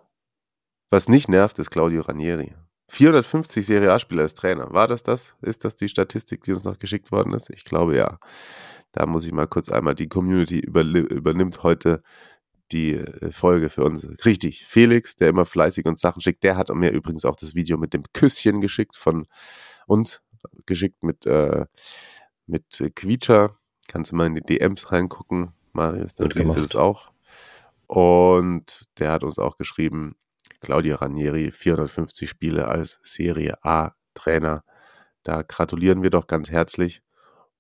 Was 0.90 1.10
nicht 1.10 1.28
nervt, 1.28 1.60
ist 1.60 1.72
Claudio 1.72 2.02
Ranieri. 2.04 2.56
450 2.94 3.66
Serie 3.66 3.92
A-Spieler 3.92 4.22
als 4.22 4.36
Trainer. 4.36 4.72
War 4.72 4.88
das 4.88 5.02
das? 5.02 5.36
Ist 5.42 5.66
das 5.66 5.76
die 5.76 5.90
Statistik, 5.90 6.44
die 6.44 6.52
uns 6.52 6.64
noch 6.64 6.78
geschickt 6.78 7.12
worden 7.12 7.34
ist? 7.34 7.50
Ich 7.50 7.66
glaube 7.66 7.96
ja. 7.96 8.20
Da 8.92 9.08
muss 9.08 9.26
ich 9.26 9.32
mal 9.32 9.48
kurz 9.48 9.70
einmal, 9.70 9.96
die 9.96 10.08
Community 10.08 10.60
übernimmt 10.60 11.64
heute 11.64 12.04
die 12.72 12.94
äh, 12.94 13.32
Folge 13.32 13.72
für 13.72 13.84
uns. 13.84 14.08
Richtig, 14.24 14.66
Felix, 14.66 15.16
der 15.16 15.30
immer 15.30 15.48
fleißig 15.48 15.88
uns 15.88 16.02
Sachen 16.02 16.22
schickt, 16.22 16.44
der 16.44 16.56
hat 16.56 16.70
mir 16.70 16.92
übrigens 16.92 17.26
auch 17.26 17.36
das 17.36 17.56
Video 17.56 17.80
mit 17.80 17.96
dem 17.96 18.04
Küsschen 18.14 18.62
geschickt 18.62 18.96
von 18.96 19.26
uns, 19.88 20.22
geschickt 20.68 21.02
mit, 21.02 21.26
äh, 21.26 21.66
mit 22.46 22.92
Quietscher. 22.96 23.58
Kannst 23.88 24.12
du 24.12 24.16
mal 24.16 24.28
in 24.28 24.36
die 24.36 24.42
DMs 24.42 24.92
reingucken, 24.92 25.54
Marius, 25.72 26.14
dann 26.14 26.26
Gut 26.26 26.34
siehst 26.34 26.50
du 26.50 26.54
gemacht. 26.54 26.74
das 26.76 26.80
auch. 26.80 27.12
Und 27.88 28.88
der 29.00 29.12
hat 29.12 29.24
uns 29.24 29.40
auch 29.40 29.58
geschrieben, 29.58 30.16
Claudio 30.64 30.96
Ranieri, 30.96 31.52
450 31.52 32.30
Spiele 32.30 32.70
als 32.70 33.00
Serie 33.04 33.64
A 33.66 33.92
Trainer. 34.14 34.64
Da 35.24 35.42
gratulieren 35.42 36.04
wir 36.04 36.10
doch 36.10 36.26
ganz 36.26 36.50
herzlich. 36.50 37.02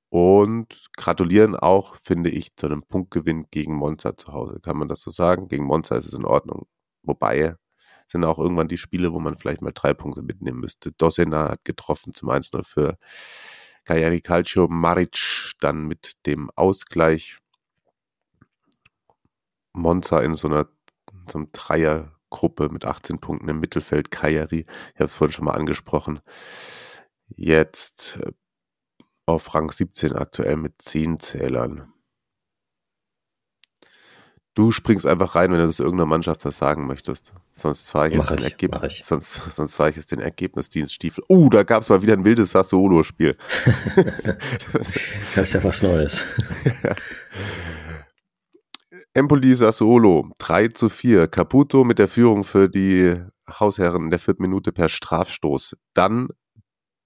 Und 0.09 0.89
gratulieren 0.95 1.55
auch, 1.55 1.97
finde 2.01 2.29
ich, 2.29 2.55
zu 2.55 2.67
einem 2.67 2.83
Punktgewinn 2.83 3.47
gegen 3.51 3.75
Monza 3.75 4.15
zu 4.15 4.31
Hause. 4.31 4.59
Kann 4.61 4.77
man 4.77 4.87
das 4.87 5.01
so 5.01 5.11
sagen? 5.11 5.49
Gegen 5.49 5.65
Monza 5.65 5.97
ist 5.97 6.05
es 6.05 6.13
in 6.13 6.23
Ordnung. 6.23 6.65
Wobei 7.03 7.55
sind 8.07 8.23
auch 8.23 8.39
irgendwann 8.39 8.69
die 8.69 8.77
Spiele, 8.77 9.11
wo 9.11 9.19
man 9.19 9.37
vielleicht 9.37 9.61
mal 9.61 9.71
drei 9.73 9.93
Punkte 9.93 10.21
mitnehmen 10.21 10.61
müsste. 10.61 10.93
Dosena 10.93 11.49
hat 11.49 11.65
getroffen 11.65 12.13
zum 12.13 12.29
1-0 12.29 12.63
für 12.63 12.97
Cagliari 13.83 14.21
Calcio. 14.21 14.67
Maric 14.69 15.51
dann 15.59 15.87
mit 15.87 16.13
dem 16.25 16.49
Ausgleich. 16.55 17.37
Monza 19.73 20.21
in 20.21 20.35
so 20.35 20.47
einer 20.47 20.67
so 21.29 21.39
einem 21.39 21.51
Dreiergruppe 22.33 22.69
mit 22.69 22.85
18 22.85 23.19
Punkten 23.19 23.49
im 23.49 23.59
Mittelfeld. 23.59 24.11
Kajari, 24.11 24.65
ich 24.93 24.95
habe 24.95 25.05
es 25.05 25.13
vorhin 25.13 25.33
schon 25.33 25.45
mal 25.45 25.51
angesprochen. 25.51 26.19
Jetzt 27.35 28.19
äh, 28.21 28.31
auf 29.25 29.53
Rang 29.53 29.71
17 29.71 30.13
aktuell 30.15 30.57
mit 30.57 30.81
10 30.81 31.19
Zählern. 31.19 31.89
Du 34.55 34.71
springst 34.71 35.07
einfach 35.07 35.33
rein, 35.33 35.51
wenn 35.51 35.57
du 35.57 35.65
das 35.65 35.79
irgendeiner 35.79 36.05
Mannschaft 36.05 36.45
was 36.45 36.57
sagen 36.57 36.85
möchtest. 36.85 37.33
Sonst 37.55 37.89
fahre 37.89 38.09
ich, 38.09 38.15
Mach 38.15 38.25
jetzt 38.25 38.39
den 38.39 38.45
ich, 38.45 38.51
Ergebnis. 38.51 38.81
mach 38.81 38.87
ich. 38.87 39.03
Sonst, 39.03 39.41
sonst 39.51 39.73
fahre 39.73 39.89
ich 39.89 39.95
jetzt 39.95 40.11
den 40.11 40.19
Ergebnisdienststiefel. 40.19 41.23
Oh, 41.27 41.49
da 41.49 41.63
gab 41.63 41.81
es 41.81 41.89
mal 41.89 42.03
wieder 42.03 42.13
ein 42.13 42.23
wildes 42.25 42.51
Sassuolo-Spiel. 42.51 43.31
Das 45.35 45.47
ist 45.47 45.53
ja 45.53 45.63
was 45.63 45.81
Neues. 45.81 46.23
Empoli 49.15 49.53
Sassuolo 49.53 50.31
3 50.39 50.69
zu 50.69 50.89
4. 50.89 51.27
Caputo 51.27 51.83
mit 51.83 51.99
der 51.99 52.07
Führung 52.07 52.43
für 52.43 52.67
die 52.67 53.15
Hausherren 53.47 54.05
in 54.05 54.09
der 54.09 54.17
vierten 54.17 54.41
Minute 54.41 54.71
per 54.71 54.89
Strafstoß. 54.89 55.77
Dann 55.93 56.29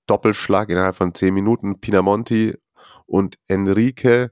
Doppelschlag 0.06 0.70
innerhalb 0.70 0.96
von 0.96 1.14
10 1.14 1.34
Minuten. 1.34 1.82
Pinamonti 1.82 2.56
und 3.08 3.38
Enrique 3.48 4.32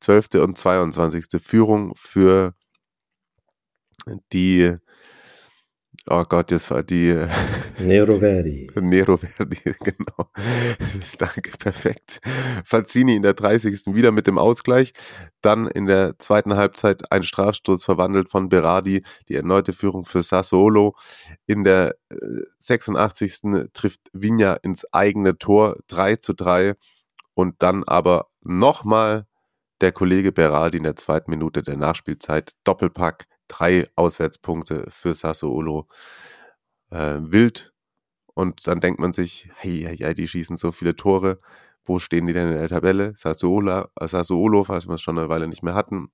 12. 0.00 0.34
und 0.42 0.58
22. 0.58 1.40
Führung 1.40 1.92
für 1.94 2.56
die 4.32 4.76
Oh 6.06 6.22
Gott, 6.28 6.50
das 6.50 6.70
war 6.70 6.82
die 6.82 7.18
Nero 7.78 8.18
Verdi. 8.18 8.70
Nero 8.74 9.16
Verdi, 9.16 9.56
genau. 9.80 10.28
Danke, 11.16 11.52
perfekt. 11.58 12.20
Fazzini 12.66 13.16
in 13.16 13.22
der 13.22 13.32
30. 13.32 13.94
wieder 13.94 14.12
mit 14.12 14.26
dem 14.26 14.36
Ausgleich. 14.36 14.92
Dann 15.40 15.66
in 15.66 15.86
der 15.86 16.18
zweiten 16.18 16.56
Halbzeit 16.56 17.10
ein 17.10 17.22
Strafstoß 17.22 17.82
verwandelt 17.84 18.28
von 18.28 18.50
Berardi, 18.50 19.02
die 19.28 19.34
erneute 19.34 19.72
Führung 19.72 20.04
für 20.04 20.22
Sassuolo. 20.22 20.94
In 21.46 21.64
der 21.64 21.96
äh, 22.10 22.16
86. 22.58 23.70
trifft 23.72 24.00
Vigna 24.12 24.54
ins 24.56 24.84
eigene 24.92 25.38
Tor 25.38 25.78
3 25.88 26.16
zu 26.16 26.34
3 26.34 26.74
und 27.32 27.62
dann 27.62 27.82
aber 27.82 28.26
nochmal 28.42 29.26
der 29.80 29.92
Kollege 29.92 30.32
Berardi 30.32 30.76
in 30.76 30.84
der 30.84 30.96
zweiten 30.96 31.30
Minute 31.30 31.62
der 31.62 31.76
Nachspielzeit 31.78 32.54
Doppelpack 32.64 33.26
drei 33.48 33.88
Auswärtspunkte 33.96 34.86
für 34.88 35.14
Sassuolo. 35.14 35.88
Äh, 36.90 37.18
wild. 37.20 37.72
Und 38.34 38.66
dann 38.66 38.80
denkt 38.80 39.00
man 39.00 39.12
sich, 39.12 39.48
hey, 39.56 39.82
hey, 39.86 39.96
hey, 39.96 40.14
die 40.14 40.26
schießen 40.28 40.56
so 40.56 40.72
viele 40.72 40.96
Tore. 40.96 41.40
Wo 41.84 41.98
stehen 41.98 42.26
die 42.26 42.32
denn 42.32 42.48
in 42.50 42.58
der 42.58 42.68
Tabelle? 42.68 43.12
Sassuolo, 43.16 43.86
äh, 44.00 44.08
Sassuolo 44.08 44.64
falls 44.64 44.86
wir 44.86 44.94
es 44.94 45.02
schon 45.02 45.18
eine 45.18 45.28
Weile 45.28 45.46
nicht 45.48 45.62
mehr 45.62 45.74
hatten. 45.74 46.10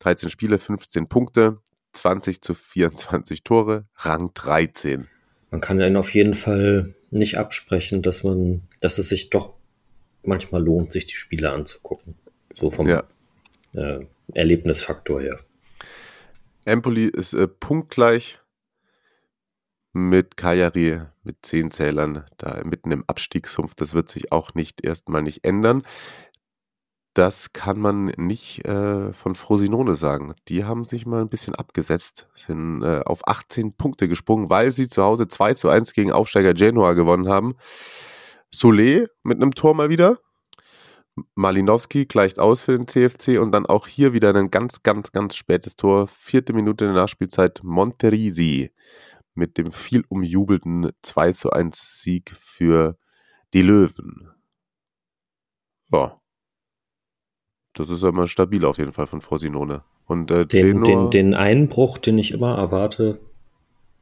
13 0.00 0.30
Spiele, 0.30 0.58
15 0.58 1.08
Punkte, 1.08 1.58
20 1.92 2.40
zu 2.42 2.54
24 2.54 3.44
Tore, 3.44 3.86
Rang 3.96 4.32
13. 4.34 5.08
Man 5.50 5.60
kann 5.60 5.80
ihnen 5.80 5.96
auf 5.96 6.12
jeden 6.14 6.34
Fall 6.34 6.94
nicht 7.10 7.38
absprechen, 7.38 8.02
dass 8.02 8.24
man, 8.24 8.62
dass 8.80 8.98
es 8.98 9.08
sich 9.08 9.30
doch 9.30 9.54
manchmal 10.24 10.62
lohnt, 10.64 10.92
sich 10.92 11.06
die 11.06 11.14
Spiele 11.16 11.50
anzugucken. 11.50 12.14
So 12.54 12.70
vom 12.70 12.88
Ja. 12.88 13.04
äh, 13.74 14.00
Erlebnisfaktor 14.34 15.20
her. 15.20 15.38
Empoli 16.64 17.06
ist 17.06 17.34
äh, 17.34 17.48
punktgleich 17.48 18.38
mit 19.92 20.36
Cagliari 20.36 21.02
mit 21.22 21.36
10 21.42 21.70
Zählern 21.70 22.24
da 22.38 22.62
mitten 22.64 22.90
im 22.92 23.04
Abstiegssumpf. 23.06 23.74
Das 23.74 23.94
wird 23.94 24.08
sich 24.08 24.32
auch 24.32 24.54
nicht 24.54 24.84
erstmal 24.84 25.22
nicht 25.22 25.44
ändern. 25.44 25.82
Das 27.14 27.52
kann 27.52 27.78
man 27.78 28.06
nicht 28.16 28.64
äh, 28.64 29.12
von 29.12 29.34
Frosinone 29.34 29.96
sagen. 29.96 30.34
Die 30.48 30.64
haben 30.64 30.84
sich 30.86 31.04
mal 31.04 31.20
ein 31.20 31.28
bisschen 31.28 31.54
abgesetzt, 31.54 32.26
sind 32.34 32.82
äh, 32.82 33.02
auf 33.04 33.28
18 33.28 33.74
Punkte 33.74 34.08
gesprungen, 34.08 34.48
weil 34.48 34.70
sie 34.70 34.88
zu 34.88 35.02
Hause 35.02 35.28
2 35.28 35.54
zu 35.54 35.68
1 35.68 35.92
gegen 35.92 36.10
Aufsteiger 36.10 36.54
Genoa 36.54 36.94
gewonnen 36.94 37.28
haben. 37.28 37.54
Solé 38.50 39.08
mit 39.22 39.36
einem 39.36 39.54
Tor 39.54 39.74
mal 39.74 39.90
wieder. 39.90 40.18
Malinowski 41.34 42.06
gleicht 42.06 42.38
aus 42.38 42.62
für 42.62 42.76
den 42.76 42.88
CFC 42.88 43.38
und 43.40 43.52
dann 43.52 43.66
auch 43.66 43.86
hier 43.86 44.12
wieder 44.12 44.34
ein 44.34 44.50
ganz, 44.50 44.82
ganz, 44.82 45.12
ganz 45.12 45.36
spätes 45.36 45.76
Tor. 45.76 46.06
Vierte 46.06 46.52
Minute 46.52 46.86
der 46.86 46.94
Nachspielzeit 46.94 47.60
Monterisi 47.62 48.70
mit 49.34 49.58
dem 49.58 49.72
viel 49.72 50.04
umjubelten 50.08 50.90
2 51.02 51.32
zu 51.32 51.50
1 51.50 52.00
Sieg 52.00 52.32
für 52.36 52.96
die 53.54 53.62
Löwen. 53.62 54.30
Ja. 55.92 56.18
Das 57.74 57.88
ist 57.88 58.02
immer 58.02 58.26
stabil 58.26 58.64
auf 58.64 58.78
jeden 58.78 58.92
Fall 58.92 59.06
von 59.06 59.20
Frosinone. 59.20 59.82
Und 60.06 60.30
äh, 60.30 60.46
Den, 60.46 60.82
den, 60.82 61.10
den 61.10 61.34
Einbruch, 61.34 61.98
den 61.98 62.18
ich 62.18 62.32
immer 62.32 62.56
erwarte, 62.56 63.18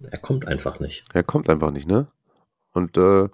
er 0.01 0.19
kommt 0.19 0.49
einfach 0.49 0.81
nicht. 0.81 1.05
er 1.13 1.23
kommt 1.23 1.49
einfach 1.49 1.71
nicht, 1.71 1.87
ne? 1.87 2.09
Und 2.73 2.97
äh, 2.97 3.29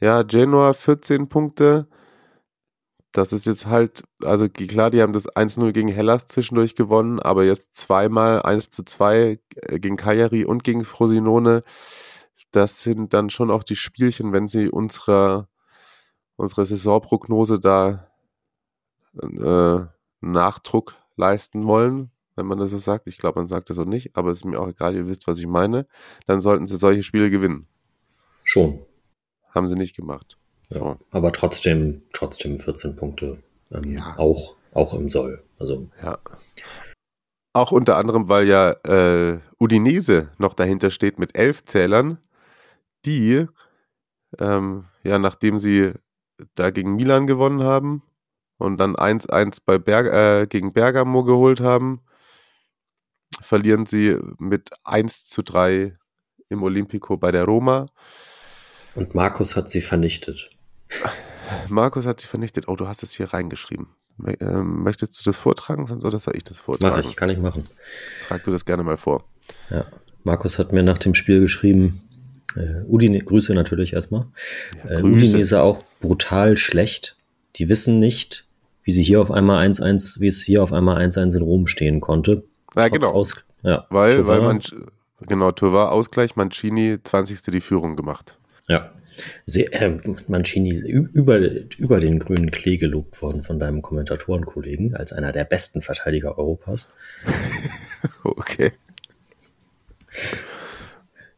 ja, 0.00 0.22
Genoa 0.22 0.74
14 0.74 1.28
Punkte. 1.28 1.88
Das 3.14 3.32
ist 3.32 3.46
jetzt 3.46 3.66
halt, 3.66 4.02
also 4.24 4.48
klar, 4.48 4.90
die 4.90 5.00
haben 5.00 5.12
das 5.12 5.28
1-0 5.28 5.70
gegen 5.70 5.86
Hellas 5.86 6.26
zwischendurch 6.26 6.74
gewonnen, 6.74 7.20
aber 7.20 7.44
jetzt 7.44 7.76
zweimal 7.76 8.42
1 8.42 8.70
zu 8.70 8.82
2 8.82 9.38
gegen 9.74 9.96
Cagliari 9.96 10.44
und 10.44 10.64
gegen 10.64 10.84
Frosinone. 10.84 11.62
Das 12.50 12.82
sind 12.82 13.14
dann 13.14 13.30
schon 13.30 13.52
auch 13.52 13.62
die 13.62 13.76
Spielchen, 13.76 14.32
wenn 14.32 14.48
sie 14.48 14.68
unserer, 14.68 15.48
unserer 16.34 16.66
Saisonprognose 16.66 17.60
da 17.60 18.10
äh, 19.22 19.84
Nachdruck 20.20 20.96
leisten 21.14 21.68
wollen, 21.68 22.10
wenn 22.34 22.46
man 22.46 22.58
das 22.58 22.72
so 22.72 22.78
sagt. 22.78 23.06
Ich 23.06 23.18
glaube, 23.18 23.38
man 23.38 23.46
sagt 23.46 23.70
das 23.70 23.76
so 23.76 23.84
nicht, 23.84 24.16
aber 24.16 24.32
es 24.32 24.38
ist 24.38 24.44
mir 24.44 24.58
auch 24.58 24.68
egal, 24.68 24.96
ihr 24.96 25.06
wisst, 25.06 25.28
was 25.28 25.38
ich 25.38 25.46
meine. 25.46 25.86
Dann 26.26 26.40
sollten 26.40 26.66
sie 26.66 26.76
solche 26.76 27.04
Spiele 27.04 27.30
gewinnen. 27.30 27.68
Schon. 28.42 28.84
Haben 29.54 29.68
sie 29.68 29.76
nicht 29.76 29.94
gemacht. 29.94 30.36
So. 30.74 30.98
Aber 31.10 31.32
trotzdem, 31.32 32.02
trotzdem 32.12 32.58
14 32.58 32.96
Punkte. 32.96 33.38
Ähm, 33.72 33.94
Ja. 33.94 34.18
auch, 34.18 34.56
auch 34.72 34.92
im 34.94 35.08
Soll. 35.08 35.42
Also 35.58 35.88
Ja. 36.02 36.18
Auch 37.52 37.70
unter 37.70 37.96
anderem, 37.96 38.28
weil 38.28 38.48
ja 38.48 38.72
äh, 38.84 39.38
Udinese 39.60 40.30
noch 40.38 40.54
dahinter 40.54 40.90
steht 40.90 41.20
mit 41.20 41.36
elf 41.36 41.64
Zählern, 41.64 42.18
die, 43.04 43.46
ähm, 44.40 44.86
ja, 45.04 45.20
nachdem 45.20 45.60
sie 45.60 45.92
da 46.56 46.70
gegen 46.70 46.96
Milan 46.96 47.28
gewonnen 47.28 47.62
haben 47.62 48.02
und 48.58 48.78
dann 48.78 48.96
1-1 48.96 49.58
bei 49.64 49.78
Berg, 49.78 50.06
äh, 50.06 50.46
gegen 50.48 50.72
Bergamo 50.72 51.22
geholt 51.22 51.60
haben, 51.60 52.00
verlieren 53.40 53.86
sie 53.86 54.18
mit 54.38 54.70
1 54.82 55.26
zu 55.26 55.42
3 55.42 55.96
im 56.48 56.62
Olympico 56.64 57.16
bei 57.16 57.30
der 57.30 57.44
Roma. 57.44 57.86
Und 58.96 59.14
Markus 59.14 59.54
hat 59.54 59.68
sie 59.68 59.80
vernichtet. 59.80 60.50
Markus 61.68 62.06
hat 62.06 62.20
sie 62.20 62.26
vernichtet. 62.26 62.68
Oh, 62.68 62.76
du 62.76 62.86
hast 62.88 63.02
es 63.02 63.12
hier 63.12 63.32
reingeschrieben. 63.32 63.88
Ähm, 64.40 64.82
möchtest 64.82 65.18
du 65.18 65.24
das 65.24 65.36
vortragen, 65.36 65.86
sonst 65.86 66.04
oder 66.04 66.18
soll 66.18 66.36
ich 66.36 66.44
das 66.44 66.58
vortragen? 66.58 66.94
Mach 67.02 67.10
ich, 67.10 67.16
kann 67.16 67.30
ich 67.30 67.38
machen. 67.38 67.66
Trag 68.28 68.44
du 68.44 68.52
das 68.52 68.64
gerne 68.64 68.84
mal 68.84 68.96
vor. 68.96 69.24
Ja. 69.70 69.86
Markus 70.22 70.58
hat 70.58 70.72
mir 70.72 70.82
nach 70.82 70.98
dem 70.98 71.14
Spiel 71.14 71.40
geschrieben, 71.40 72.00
äh, 72.56 72.82
Udine, 72.86 73.18
Grüße 73.18 73.54
natürlich 73.54 73.92
erstmal. 73.92 74.26
Ja, 74.84 74.98
äh, 74.98 75.00
Grüße. 75.00 75.06
Udinese 75.26 75.62
auch 75.62 75.82
brutal 76.00 76.56
schlecht. 76.56 77.16
Die 77.56 77.68
wissen 77.68 77.98
nicht, 77.98 78.46
wie 78.84 78.92
sie 78.92 79.02
hier 79.02 79.20
auf 79.20 79.30
einmal 79.32 79.66
1-1, 79.66 80.20
wie 80.20 80.28
es 80.28 80.42
hier 80.42 80.62
auf 80.62 80.72
einmal 80.72 81.02
1-1 81.02 81.36
in 81.36 81.42
Rom 81.42 81.66
stehen 81.66 82.00
konnte. 82.00 82.44
Ja, 82.76 82.88
Trotz 82.88 82.92
genau. 83.00 83.12
Aus, 83.12 83.44
ja, 83.62 83.86
Weil, 83.90 84.26
weil 84.26 84.38
Tovar- 84.38 84.42
man, 84.42 84.60
genau, 85.26 85.50
Tovar 85.50 85.90
Ausgleich, 85.92 86.36
Mancini 86.36 86.98
20. 87.02 87.42
die 87.42 87.60
Führung 87.60 87.96
gemacht. 87.96 88.36
Ja. 88.68 88.92
Sehr, 89.46 89.72
äh, 89.80 89.98
Mancini 90.28 90.74
über, 91.12 91.38
über 91.78 92.00
den 92.00 92.18
grünen 92.18 92.50
Klee 92.50 92.76
gelobt 92.76 93.20
worden 93.22 93.42
von 93.42 93.58
deinem 93.58 93.82
Kommentatorenkollegen 93.82 94.94
als 94.96 95.12
einer 95.12 95.32
der 95.32 95.44
besten 95.44 95.82
Verteidiger 95.82 96.38
Europas. 96.38 96.92
Okay. 98.24 98.72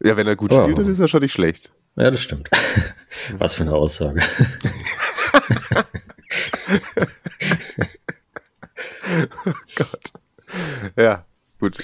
Ja, 0.02 0.16
wenn 0.16 0.26
er 0.26 0.36
gut 0.36 0.52
Oh. 0.52 0.62
spielt, 0.62 0.78
dann 0.78 0.90
ist 0.90 1.00
er 1.00 1.08
schon 1.08 1.22
nicht 1.22 1.32
schlecht. 1.32 1.72
Ja, 1.96 2.10
das 2.10 2.20
stimmt. 2.20 2.48
Was 3.38 3.54
für 3.54 3.62
eine 3.62 3.72
Aussage. 3.72 4.20
Gott. 9.76 10.12
Ja, 10.96 11.24
gut. 11.60 11.82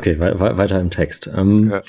Okay, 0.00 0.18
wei- 0.18 0.56
weiter 0.56 0.80
im 0.80 0.88
Text. 0.88 1.30
Ähm, 1.36 1.68
Ja. 1.70 1.82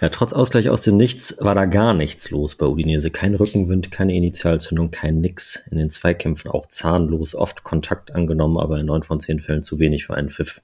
ja. 0.00 0.08
trotz 0.08 0.32
Ausgleich 0.32 0.70
aus 0.70 0.82
dem 0.82 0.96
Nichts 0.96 1.36
war 1.42 1.54
da 1.54 1.66
gar 1.66 1.92
nichts 1.92 2.30
los 2.30 2.54
bei 2.54 2.64
Udinese. 2.64 3.10
Kein 3.10 3.34
Rückenwind, 3.34 3.90
keine 3.90 4.16
Initialzündung, 4.16 4.90
kein 4.90 5.20
Nix. 5.20 5.56
In 5.70 5.76
den 5.76 5.90
Zweikämpfen 5.90 6.50
auch 6.50 6.64
zahnlos, 6.64 7.34
oft 7.34 7.64
Kontakt 7.64 8.14
angenommen, 8.14 8.56
aber 8.56 8.80
in 8.80 8.86
neun 8.86 9.02
von 9.02 9.20
zehn 9.20 9.40
Fällen 9.40 9.62
zu 9.62 9.78
wenig 9.78 10.06
für 10.06 10.14
einen 10.14 10.30
Pfiff. 10.30 10.62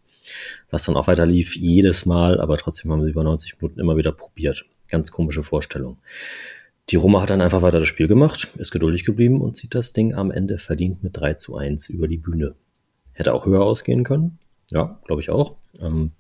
Was 0.71 0.85
dann 0.85 0.97
auch 0.97 1.07
weiter 1.07 1.27
lief, 1.27 1.55
jedes 1.57 2.07
Mal, 2.07 2.41
aber 2.41 2.57
trotzdem 2.57 2.91
haben 2.91 3.05
sie 3.05 3.11
über 3.11 3.23
90 3.23 3.61
Minuten 3.61 3.81
immer 3.81 3.99
wieder 3.99 4.13
probiert. 4.13 4.65
Ganz 4.89 5.13
komische 5.13 5.43
Vorstellung. 5.43 5.99
Die 6.89 6.97
Roma 6.97 7.21
hat 7.21 7.29
dann 7.29 7.43
einfach 7.43 7.61
weiter 7.61 7.81
das 7.81 7.89
Spiel 7.89 8.09
gemacht, 8.09 8.49
ist 8.57 8.71
geduldig 8.71 9.05
geblieben 9.05 9.43
und 9.43 9.57
zieht 9.57 9.75
das 9.75 9.93
Ding 9.93 10.15
am 10.15 10.31
Ende 10.31 10.57
verdient 10.57 11.03
mit 11.03 11.19
3 11.19 11.35
zu 11.35 11.55
1 11.57 11.91
über 11.91 12.09
die 12.09 12.17
Bühne. 12.17 12.55
Hätte 13.13 13.35
auch 13.35 13.45
höher 13.45 13.63
ausgehen 13.63 14.05
können, 14.05 14.39
Ja, 14.71 14.99
glaube 15.05 15.21
ich 15.21 15.31
auch. 15.31 15.57
Ähm, 15.81 16.13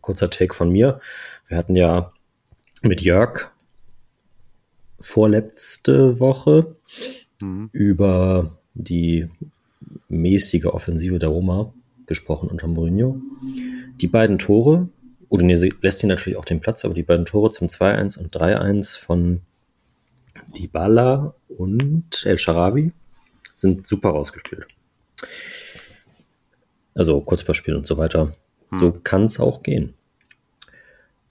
kurzer 0.00 0.30
Take 0.30 0.54
von 0.54 0.70
mir. 0.70 1.00
Wir 1.48 1.56
hatten 1.56 1.76
ja 1.76 2.12
mit 2.82 3.00
Jörg 3.00 3.50
vorletzte 5.00 6.20
Woche 6.20 6.76
mhm. 7.40 7.70
über 7.72 8.58
die 8.74 9.28
mäßige 10.08 10.66
Offensive 10.66 11.18
der 11.18 11.28
Roma 11.28 11.72
gesprochen 12.06 12.48
unter 12.48 12.66
Mourinho. 12.66 13.20
Die 14.00 14.06
beiden 14.06 14.38
Tore, 14.38 14.88
Udinese 15.30 15.68
lässt 15.80 16.02
ihn 16.02 16.08
natürlich 16.08 16.38
auch 16.38 16.44
den 16.44 16.60
Platz, 16.60 16.84
aber 16.84 16.94
die 16.94 17.02
beiden 17.02 17.24
Tore 17.24 17.50
zum 17.50 17.68
2-1 17.68 18.18
und 18.18 18.34
3-1 18.34 18.98
von 18.98 19.40
Dybala 20.56 21.34
und 21.48 22.24
El 22.24 22.38
Sharabi 22.38 22.92
sind 23.54 23.86
super 23.86 24.10
rausgespielt. 24.10 24.66
Also 26.94 27.20
Kurzballspiel 27.20 27.74
und 27.74 27.86
so 27.86 27.96
weiter. 27.96 28.34
Hm. 28.70 28.78
So 28.78 28.92
kann 28.92 29.24
es 29.24 29.40
auch 29.40 29.62
gehen. 29.62 29.94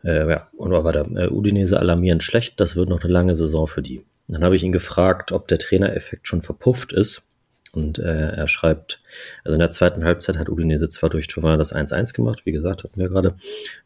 Äh, 0.03 0.29
ja, 0.29 0.47
und 0.57 0.71
war 0.71 0.91
der 0.91 1.07
äh, 1.15 1.29
Udinese 1.29 1.79
alarmierend 1.79 2.23
schlecht. 2.23 2.59
Das 2.59 2.75
wird 2.75 2.89
noch 2.89 3.01
eine 3.01 3.11
lange 3.11 3.35
Saison 3.35 3.67
für 3.67 3.81
die. 3.81 4.03
Dann 4.27 4.43
habe 4.43 4.55
ich 4.55 4.63
ihn 4.63 4.71
gefragt, 4.71 5.31
ob 5.31 5.47
der 5.47 5.59
Trainereffekt 5.59 6.27
schon 6.27 6.41
verpufft 6.41 6.93
ist. 6.93 7.29
Und 7.73 7.97
äh, 7.97 8.31
er 8.33 8.47
schreibt, 8.47 9.01
also 9.43 9.55
in 9.55 9.59
der 9.59 9.71
zweiten 9.71 10.03
Halbzeit 10.05 10.37
hat 10.37 10.47
Udinese 10.47 10.89
zwar 10.89 11.09
durch 11.09 11.27
Tovana 11.27 11.57
das 11.57 11.73
1-1 11.73 12.13
gemacht, 12.13 12.45
wie 12.45 12.51
gesagt, 12.51 12.83
hatten 12.83 12.99
wir 12.99 13.09
gerade. 13.09 13.35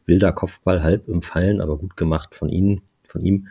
Wilder 0.04 0.32
Kopfball 0.32 0.82
halb 0.82 1.08
im 1.08 1.22
Fallen, 1.22 1.62
aber 1.62 1.78
gut 1.78 1.96
gemacht 1.96 2.34
von 2.34 2.50
ihnen, 2.50 2.82
von 3.04 3.22
ihm. 3.24 3.48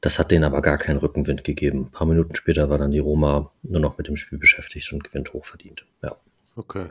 Das 0.00 0.20
hat 0.20 0.30
denen 0.30 0.44
aber 0.44 0.62
gar 0.62 0.78
keinen 0.78 0.98
Rückenwind 0.98 1.42
gegeben. 1.42 1.86
Ein 1.86 1.90
paar 1.90 2.06
Minuten 2.06 2.36
später 2.36 2.70
war 2.70 2.78
dann 2.78 2.92
die 2.92 3.00
Roma 3.00 3.50
nur 3.64 3.80
noch 3.80 3.98
mit 3.98 4.06
dem 4.06 4.16
Spiel 4.16 4.38
beschäftigt 4.38 4.92
und 4.92 5.02
gewinnt 5.02 5.32
hochverdient. 5.32 5.84
Ja. 6.02 6.14
Okay. 6.54 6.86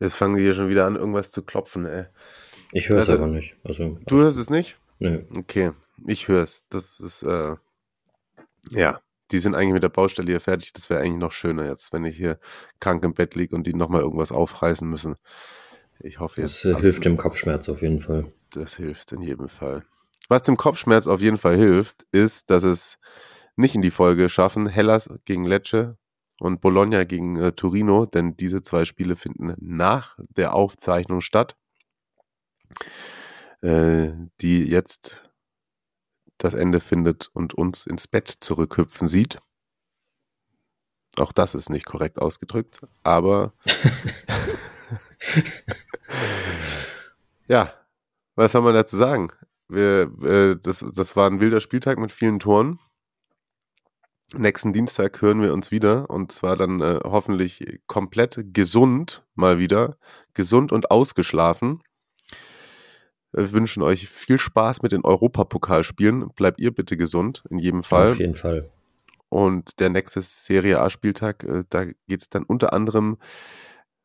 Jetzt 0.00 0.16
fangen 0.16 0.36
die 0.36 0.42
hier 0.42 0.54
schon 0.54 0.68
wieder 0.68 0.86
an, 0.86 0.96
irgendwas 0.96 1.30
zu 1.30 1.42
klopfen, 1.42 1.86
ey. 1.86 2.06
Ich 2.72 2.88
höre 2.88 2.98
es 2.98 3.08
also, 3.08 3.22
aber 3.22 3.32
nicht. 3.32 3.56
Also, 3.64 3.98
du 4.06 4.16
hörst 4.20 4.38
es 4.38 4.50
nicht? 4.50 4.76
Nee. 4.98 5.24
Okay, 5.36 5.72
ich 6.06 6.28
höre 6.28 6.42
es. 6.42 6.64
Das 6.70 6.98
ist, 7.00 7.22
äh, 7.22 7.54
ja, 8.70 9.00
die 9.30 9.38
sind 9.38 9.54
eigentlich 9.54 9.74
mit 9.74 9.82
der 9.82 9.88
Baustelle 9.88 10.30
hier 10.30 10.40
fertig. 10.40 10.72
Das 10.72 10.90
wäre 10.90 11.00
eigentlich 11.00 11.18
noch 11.18 11.32
schöner 11.32 11.66
jetzt, 11.66 11.92
wenn 11.92 12.04
ich 12.04 12.16
hier 12.16 12.38
krank 12.80 13.04
im 13.04 13.14
Bett 13.14 13.34
liege 13.34 13.54
und 13.54 13.66
die 13.66 13.74
nochmal 13.74 14.00
irgendwas 14.00 14.32
aufreißen 14.32 14.88
müssen. 14.88 15.16
Ich 16.00 16.18
hoffe 16.20 16.40
jetzt. 16.40 16.64
Das 16.64 16.80
hilft 16.80 17.04
dem 17.04 17.16
Kopfschmerz 17.16 17.68
auf 17.68 17.82
jeden 17.82 18.00
Fall. 18.00 18.32
Das 18.50 18.74
hilft 18.74 19.12
in 19.12 19.22
jedem 19.22 19.48
Fall. 19.48 19.84
Was 20.28 20.42
dem 20.42 20.56
Kopfschmerz 20.56 21.06
auf 21.06 21.20
jeden 21.20 21.38
Fall 21.38 21.56
hilft, 21.56 22.06
ist, 22.10 22.50
dass 22.50 22.62
es 22.62 22.98
nicht 23.56 23.74
in 23.74 23.82
die 23.82 23.90
Folge 23.90 24.28
schaffen, 24.28 24.66
Hellas 24.66 25.08
gegen 25.24 25.44
Lecce 25.44 25.96
und 26.40 26.60
Bologna 26.60 27.04
gegen 27.04 27.36
äh, 27.36 27.52
Torino, 27.52 28.06
denn 28.06 28.36
diese 28.36 28.62
zwei 28.62 28.84
Spiele 28.84 29.16
finden 29.16 29.54
nach 29.58 30.18
der 30.36 30.54
Aufzeichnung 30.54 31.20
statt, 31.20 31.56
äh, 33.62 34.10
die 34.40 34.64
jetzt 34.64 35.30
das 36.38 36.54
Ende 36.54 36.80
findet 36.80 37.28
und 37.32 37.54
uns 37.54 37.86
ins 37.86 38.06
Bett 38.06 38.28
zurückhüpfen 38.28 39.08
sieht. 39.08 39.38
Auch 41.16 41.32
das 41.32 41.54
ist 41.54 41.70
nicht 41.70 41.86
korrekt 41.86 42.20
ausgedrückt, 42.20 42.80
aber 43.04 43.52
ja, 47.46 47.72
was 48.34 48.52
soll 48.52 48.62
man 48.62 48.74
dazu 48.74 48.96
sagen? 48.96 49.30
Wir, 49.68 50.10
äh, 50.22 50.56
das, 50.60 50.84
das 50.94 51.14
war 51.16 51.30
ein 51.30 51.40
wilder 51.40 51.60
Spieltag 51.60 51.98
mit 51.98 52.10
vielen 52.10 52.40
Toren. 52.40 52.80
Nächsten 54.38 54.72
Dienstag 54.72 55.22
hören 55.22 55.40
wir 55.42 55.52
uns 55.52 55.70
wieder 55.70 56.10
und 56.10 56.32
zwar 56.32 56.56
dann 56.56 56.80
äh, 56.80 57.00
hoffentlich 57.04 57.80
komplett 57.86 58.38
gesund 58.52 59.24
mal 59.34 59.58
wieder, 59.58 59.96
gesund 60.34 60.72
und 60.72 60.90
ausgeschlafen. 60.90 61.82
Wir 63.32 63.52
wünschen 63.52 63.82
euch 63.82 64.08
viel 64.08 64.38
Spaß 64.38 64.82
mit 64.82 64.92
den 64.92 65.04
Europapokalspielen. 65.04 66.30
Bleibt 66.34 66.60
ihr 66.60 66.72
bitte 66.72 66.96
gesund, 66.96 67.44
in 67.50 67.58
jedem 67.58 67.82
Fall. 67.82 68.12
Auf 68.12 68.18
jeden 68.18 68.34
Fall. 68.34 68.70
Und 69.28 69.80
der 69.80 69.88
nächste 69.88 70.20
Serie 70.20 70.80
A-Spieltag, 70.80 71.44
äh, 71.44 71.64
da 71.68 71.84
geht 71.84 72.22
es 72.22 72.28
dann 72.28 72.44
unter 72.44 72.72
anderem 72.72 73.18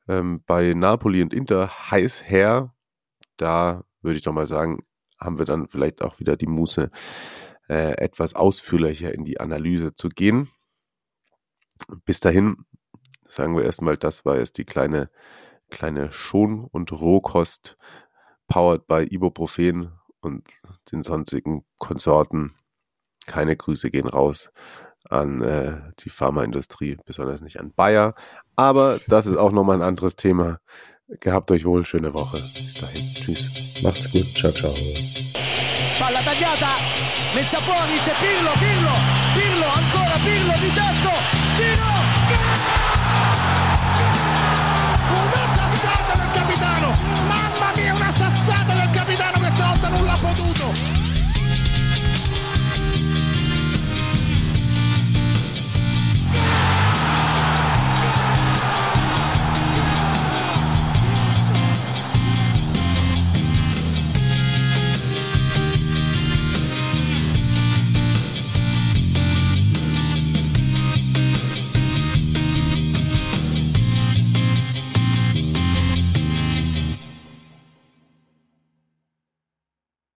ähm, 0.07 0.41
bei 0.45 0.73
Napoli 0.73 1.21
und 1.21 1.33
Inter 1.33 1.91
heiß 1.91 2.23
her. 2.27 2.73
Da 3.37 3.83
würde 4.01 4.17
ich 4.17 4.23
doch 4.23 4.33
mal 4.33 4.47
sagen, 4.47 4.83
haben 5.19 5.37
wir 5.37 5.45
dann 5.45 5.67
vielleicht 5.67 6.01
auch 6.01 6.19
wieder 6.19 6.37
die 6.37 6.47
Muße, 6.47 6.89
äh, 7.69 7.97
etwas 7.97 8.33
ausführlicher 8.33 9.13
in 9.13 9.25
die 9.25 9.39
Analyse 9.39 9.93
zu 9.95 10.09
gehen. 10.09 10.49
Bis 12.05 12.19
dahin 12.19 12.65
sagen 13.27 13.55
wir 13.55 13.63
erstmal, 13.63 13.95
das 13.95 14.25
war 14.25 14.37
jetzt 14.37 14.57
die 14.57 14.65
kleine, 14.65 15.09
kleine 15.69 16.11
Schon- 16.11 16.65
und 16.65 16.91
Rohkost, 16.91 17.77
powered 18.47 18.87
by 18.87 19.07
Ibuprofen 19.09 19.93
und 20.21 20.47
den 20.91 21.03
sonstigen 21.03 21.63
Konsorten. 21.77 22.55
Keine 23.27 23.55
Grüße 23.55 23.91
gehen 23.91 24.07
raus 24.07 24.51
an 25.07 25.41
äh, 25.41 25.81
die 25.99 26.09
Pharmaindustrie, 26.09 26.97
besonders 27.05 27.41
nicht 27.41 27.59
an 27.59 27.73
Bayer. 27.73 28.15
Aber 28.55 28.99
das 29.07 29.27
ist 29.27 29.37
auch 29.37 29.51
nochmal 29.51 29.77
ein 29.77 29.87
anderes 29.87 30.15
Thema. 30.15 30.59
Gehabt 31.19 31.49
euch 31.51 31.65
wohl, 31.65 31.85
schöne 31.85 32.13
Woche. 32.13 32.43
Bis 32.55 32.73
dahin. 32.75 33.13
Tschüss. 33.15 33.47
Macht's 33.81 34.11
gut. 34.11 34.27
Ciao, 34.35 34.51
ciao. 34.51 34.73
Palla 35.99 36.19
tagliata, 36.21 36.77
messa 37.33 37.59
fuori, 37.61 37.97
c'è 37.99 38.13
Pirlo, 38.19 38.51
Pirlo, 38.57 38.91
Pirlo, 39.33 39.65
ancora 39.67 40.17
Pirlo 40.23 40.57
di 40.59 40.71
tacco, 40.73 41.38